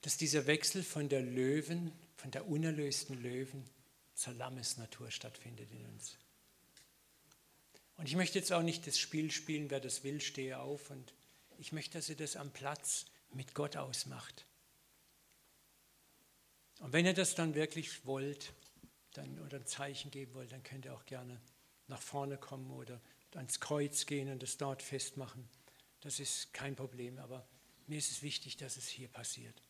dass 0.02 0.16
dieser 0.16 0.46
Wechsel 0.46 0.84
von 0.84 1.08
der 1.08 1.20
Löwen, 1.20 1.90
von 2.14 2.30
der 2.30 2.46
unerlösten 2.46 3.20
Löwen 3.20 3.68
zur 4.14 4.34
Lammesnatur 4.34 5.10
stattfindet 5.10 5.68
in 5.72 5.84
uns. 5.84 6.16
Und 7.96 8.06
ich 8.06 8.14
möchte 8.14 8.38
jetzt 8.38 8.52
auch 8.52 8.62
nicht 8.62 8.86
das 8.86 9.00
Spiel 9.00 9.32
spielen, 9.32 9.68
wer 9.68 9.80
das 9.80 10.04
will, 10.04 10.20
stehe 10.20 10.60
auf. 10.60 10.90
Und 10.90 11.12
ich 11.58 11.72
möchte, 11.72 11.98
dass 11.98 12.08
ihr 12.08 12.16
das 12.16 12.36
am 12.36 12.52
Platz 12.52 13.06
mit 13.32 13.52
Gott 13.52 13.76
ausmacht. 13.76 14.46
Und 16.78 16.92
wenn 16.92 17.04
ihr 17.04 17.14
das 17.14 17.34
dann 17.34 17.56
wirklich 17.56 18.06
wollt, 18.06 18.52
dann, 19.14 19.40
oder 19.40 19.56
ein 19.56 19.66
Zeichen 19.66 20.12
geben 20.12 20.34
wollt, 20.34 20.52
dann 20.52 20.62
könnt 20.62 20.84
ihr 20.84 20.94
auch 20.94 21.04
gerne 21.04 21.40
nach 21.88 22.00
vorne 22.00 22.36
kommen 22.36 22.70
oder 22.70 23.00
ans 23.36 23.60
Kreuz 23.60 24.06
gehen 24.06 24.30
und 24.30 24.42
es 24.42 24.56
dort 24.56 24.82
festmachen. 24.82 25.48
Das 26.00 26.20
ist 26.20 26.52
kein 26.52 26.76
Problem, 26.76 27.18
aber 27.18 27.46
mir 27.86 27.98
ist 27.98 28.10
es 28.10 28.22
wichtig, 28.22 28.56
dass 28.56 28.76
es 28.76 28.88
hier 28.88 29.08
passiert. 29.08 29.60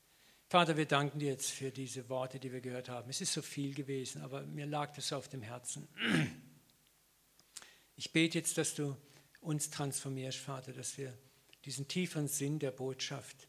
Vater, 0.49 0.77
wir 0.77 0.87
danken 0.87 1.19
dir 1.19 1.31
jetzt 1.31 1.51
für 1.51 1.71
diese 1.71 2.09
Worte, 2.09 2.39
die 2.39 2.53
wir 2.53 2.61
gehört 2.61 2.89
haben. 2.89 3.11
Es 3.11 3.21
ist 3.21 3.33
so 3.33 3.43
viel 3.43 3.75
gewesen, 3.75 4.23
aber 4.23 4.43
mir 4.43 4.67
lag 4.67 4.95
das 4.95 5.13
auf 5.13 5.29
dem 5.29 5.43
Herzen. 5.43 5.89
Ich 7.97 8.13
bete 8.13 8.39
jetzt, 8.39 8.59
dass 8.59 8.75
du 8.75 8.97
uns 9.41 9.71
transformierst, 9.71 10.39
Vater, 10.39 10.73
dass 10.73 10.99
wir 10.99 11.17
diesen 11.65 11.89
tieferen 11.89 12.29
Sinn 12.29 12.59
der 12.59 12.71
Botschaft 12.71 13.49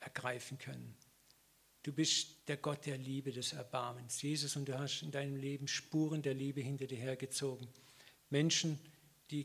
ergreifen 0.00 0.58
können. 0.58 0.96
Du 1.82 1.92
bist 1.92 2.48
der 2.48 2.56
Gott 2.56 2.86
der 2.86 2.98
Liebe, 2.98 3.30
des 3.30 3.52
Erbarmens. 3.52 4.22
Jesus, 4.22 4.56
und 4.56 4.66
du 4.66 4.78
hast 4.78 5.02
in 5.02 5.10
deinem 5.10 5.36
Leben 5.36 5.68
Spuren 5.68 6.22
der 6.22 6.34
Liebe 6.34 6.60
hinter 6.60 6.86
dir 6.86 6.98
hergezogen. 6.98 7.68
Menschen, 8.30 8.78
die 8.78 8.93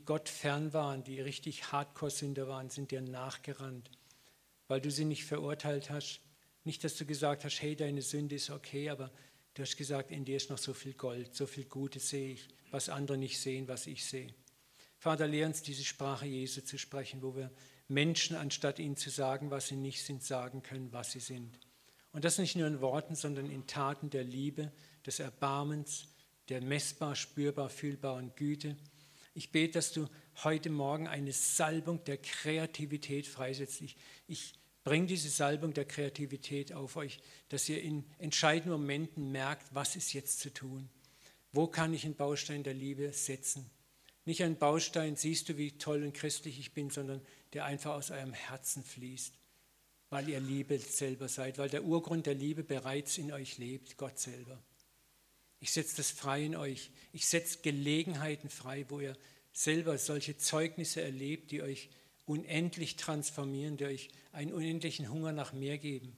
Gott 0.04 0.28
fern 0.28 0.72
waren, 0.72 1.04
die 1.04 1.20
richtig 1.20 1.72
Hardcore-Sünder 1.72 2.48
waren, 2.48 2.70
sind 2.70 2.90
dir 2.90 3.00
nachgerannt, 3.00 3.90
weil 4.68 4.80
du 4.80 4.90
sie 4.90 5.04
nicht 5.04 5.24
verurteilt 5.24 5.90
hast, 5.90 6.20
nicht, 6.64 6.84
dass 6.84 6.96
du 6.96 7.06
gesagt 7.06 7.44
hast, 7.44 7.62
hey, 7.62 7.74
deine 7.74 8.02
Sünde 8.02 8.36
ist 8.36 8.50
okay, 8.50 8.90
aber 8.90 9.10
du 9.54 9.62
hast 9.62 9.76
gesagt, 9.76 10.10
in 10.10 10.24
dir 10.24 10.36
ist 10.36 10.50
noch 10.50 10.58
so 10.58 10.74
viel 10.74 10.92
Gold, 10.92 11.34
so 11.34 11.46
viel 11.46 11.64
Gutes 11.64 12.10
sehe 12.10 12.34
ich, 12.34 12.48
was 12.70 12.88
andere 12.88 13.16
nicht 13.16 13.40
sehen, 13.40 13.66
was 13.68 13.86
ich 13.86 14.04
sehe. 14.04 14.34
Vater, 14.98 15.26
lehr 15.26 15.46
uns 15.46 15.62
diese 15.62 15.84
Sprache 15.84 16.26
Jesu 16.26 16.60
zu 16.60 16.78
sprechen, 16.78 17.22
wo 17.22 17.34
wir 17.34 17.50
Menschen, 17.88 18.36
anstatt 18.36 18.78
ihnen 18.78 18.96
zu 18.96 19.08
sagen, 19.08 19.50
was 19.50 19.68
sie 19.68 19.76
nicht 19.76 20.04
sind, 20.04 20.22
sagen 20.22 20.62
können, 20.62 20.92
was 20.92 21.12
sie 21.12 21.20
sind. 21.20 21.58
Und 22.12 22.24
das 22.24 22.38
nicht 22.38 22.56
nur 22.56 22.66
in 22.66 22.80
Worten, 22.80 23.14
sondern 23.14 23.50
in 23.50 23.66
Taten 23.66 24.10
der 24.10 24.24
Liebe, 24.24 24.72
des 25.06 25.18
Erbarmens, 25.18 26.08
der 26.48 26.60
messbar, 26.60 27.16
spürbar, 27.16 27.70
fühlbaren 27.70 28.34
Güte. 28.36 28.76
Ich 29.34 29.52
bete, 29.52 29.74
dass 29.74 29.92
du 29.92 30.08
heute 30.42 30.70
Morgen 30.70 31.06
eine 31.06 31.32
Salbung 31.32 32.02
der 32.04 32.18
Kreativität 32.18 33.26
freisetzt. 33.26 33.80
Ich, 33.80 33.96
ich 34.26 34.54
Bring 34.82 35.06
diese 35.06 35.28
Salbung 35.28 35.74
der 35.74 35.84
Kreativität 35.84 36.72
auf 36.72 36.96
euch, 36.96 37.20
dass 37.50 37.68
ihr 37.68 37.82
in 37.82 38.04
entscheidenden 38.18 38.72
Momenten 38.72 39.30
merkt, 39.30 39.74
was 39.74 39.94
ist 39.94 40.14
jetzt 40.14 40.40
zu 40.40 40.52
tun. 40.52 40.88
Wo 41.52 41.66
kann 41.66 41.92
ich 41.92 42.04
einen 42.04 42.14
Baustein 42.14 42.62
der 42.62 42.74
Liebe 42.74 43.12
setzen? 43.12 43.70
Nicht 44.24 44.42
ein 44.42 44.56
Baustein, 44.56 45.16
siehst 45.16 45.48
du, 45.48 45.58
wie 45.58 45.72
toll 45.72 46.02
und 46.02 46.14
christlich 46.14 46.58
ich 46.58 46.72
bin, 46.72 46.88
sondern 46.88 47.20
der 47.52 47.66
einfach 47.66 47.94
aus 47.94 48.10
eurem 48.10 48.32
Herzen 48.32 48.82
fließt, 48.82 49.34
weil 50.08 50.28
ihr 50.28 50.40
Liebe 50.40 50.78
selber 50.78 51.28
seid, 51.28 51.58
weil 51.58 51.68
der 51.68 51.84
Urgrund 51.84 52.26
der 52.26 52.34
Liebe 52.34 52.62
bereits 52.62 53.18
in 53.18 53.32
euch 53.32 53.58
lebt, 53.58 53.98
Gott 53.98 54.18
selber. 54.18 54.62
Ich 55.60 55.72
setze 55.72 55.96
das 55.96 56.10
frei 56.10 56.44
in 56.44 56.56
euch. 56.56 56.90
Ich 57.12 57.26
setze 57.26 57.58
Gelegenheiten 57.60 58.48
frei, 58.48 58.86
wo 58.88 59.00
ihr 59.00 59.16
selber 59.52 59.98
solche 59.98 60.36
Zeugnisse 60.38 61.02
erlebt, 61.02 61.50
die 61.50 61.62
euch 61.62 61.90
unendlich 62.24 62.96
transformieren, 62.96 63.76
die 63.76 63.84
euch 63.84 64.08
einen 64.32 64.52
unendlichen 64.52 65.10
Hunger 65.10 65.32
nach 65.32 65.52
mehr 65.52 65.78
geben. 65.78 66.16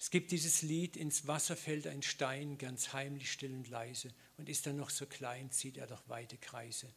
Es 0.00 0.10
gibt 0.10 0.30
dieses 0.30 0.62
Lied, 0.62 0.96
ins 0.96 1.26
Wasser 1.26 1.54
fällt 1.54 1.86
ein 1.86 2.02
Stein, 2.02 2.56
ganz 2.56 2.94
heimlich, 2.94 3.30
still 3.30 3.52
und 3.52 3.68
leise, 3.68 4.08
und 4.38 4.48
ist 4.48 4.66
er 4.66 4.72
noch 4.72 4.88
so 4.88 5.04
klein, 5.04 5.50
zieht 5.50 5.76
er 5.76 5.86
doch 5.86 6.08
weite 6.08 6.38
Kreise. 6.38 6.88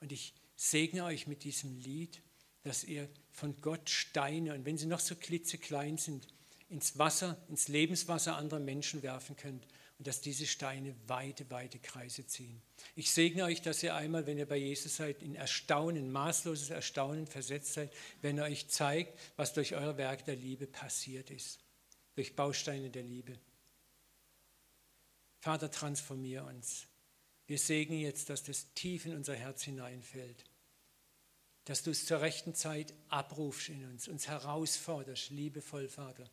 Und 0.00 0.12
ich 0.12 0.34
segne 0.54 1.04
euch 1.04 1.26
mit 1.26 1.44
diesem 1.44 1.78
Lied, 1.78 2.20
dass 2.62 2.84
ihr 2.84 3.08
von 3.30 3.58
Gott 3.62 3.88
Steine, 3.88 4.52
und 4.52 4.66
wenn 4.66 4.76
sie 4.76 4.86
noch 4.86 5.00
so 5.00 5.14
klitzeklein 5.14 5.96
sind, 5.96 6.26
ins 6.68 6.98
Wasser, 6.98 7.42
ins 7.48 7.68
Lebenswasser 7.68 8.36
anderer 8.36 8.60
Menschen 8.60 9.02
werfen 9.02 9.36
könnt 9.36 9.66
und 10.00 10.06
dass 10.06 10.22
diese 10.22 10.46
Steine 10.46 10.94
weite, 11.08 11.50
weite 11.50 11.78
Kreise 11.78 12.26
ziehen. 12.26 12.62
Ich 12.96 13.10
segne 13.10 13.44
euch, 13.44 13.60
dass 13.60 13.82
ihr 13.82 13.94
einmal, 13.94 14.26
wenn 14.26 14.38
ihr 14.38 14.48
bei 14.48 14.56
Jesus 14.56 14.96
seid, 14.96 15.22
in 15.22 15.34
Erstaunen, 15.34 16.10
maßloses 16.10 16.70
Erstaunen 16.70 17.26
versetzt 17.26 17.74
seid, 17.74 17.92
wenn 18.22 18.38
er 18.38 18.44
euch 18.44 18.68
zeigt, 18.68 19.18
was 19.36 19.52
durch 19.52 19.74
euer 19.74 19.98
Werk 19.98 20.24
der 20.24 20.36
Liebe 20.36 20.66
passiert 20.66 21.30
ist, 21.30 21.58
durch 22.14 22.34
Bausteine 22.34 22.88
der 22.88 23.02
Liebe. 23.02 23.38
Vater, 25.40 25.70
transformier 25.70 26.46
uns. 26.46 26.86
Wir 27.46 27.58
segnen 27.58 28.00
jetzt, 28.00 28.30
dass 28.30 28.42
das 28.42 28.72
tief 28.72 29.04
in 29.04 29.14
unser 29.14 29.34
Herz 29.34 29.64
hineinfällt, 29.64 30.46
dass 31.66 31.82
du 31.82 31.90
es 31.90 32.06
zur 32.06 32.22
rechten 32.22 32.54
Zeit 32.54 32.94
abrufst 33.10 33.68
in 33.68 33.84
uns, 33.84 34.08
uns 34.08 34.28
herausforderst, 34.28 35.28
liebevoll, 35.28 35.90
Vater. 35.90 36.30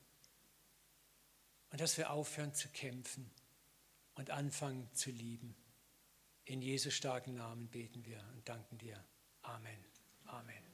Und 1.69 1.81
dass 1.81 1.97
wir 1.97 2.11
aufhören 2.11 2.53
zu 2.53 2.69
kämpfen 2.69 3.29
und 4.17 4.31
anfangen 4.31 4.89
zu 4.93 5.11
lieben. 5.11 5.55
In 6.45 6.61
Jesu 6.61 6.91
starken 6.91 7.35
Namen 7.35 7.69
beten 7.69 8.05
wir 8.05 8.23
und 8.33 8.47
danken 8.47 8.77
dir. 8.77 9.03
Amen. 9.41 9.85
Amen. 10.25 10.66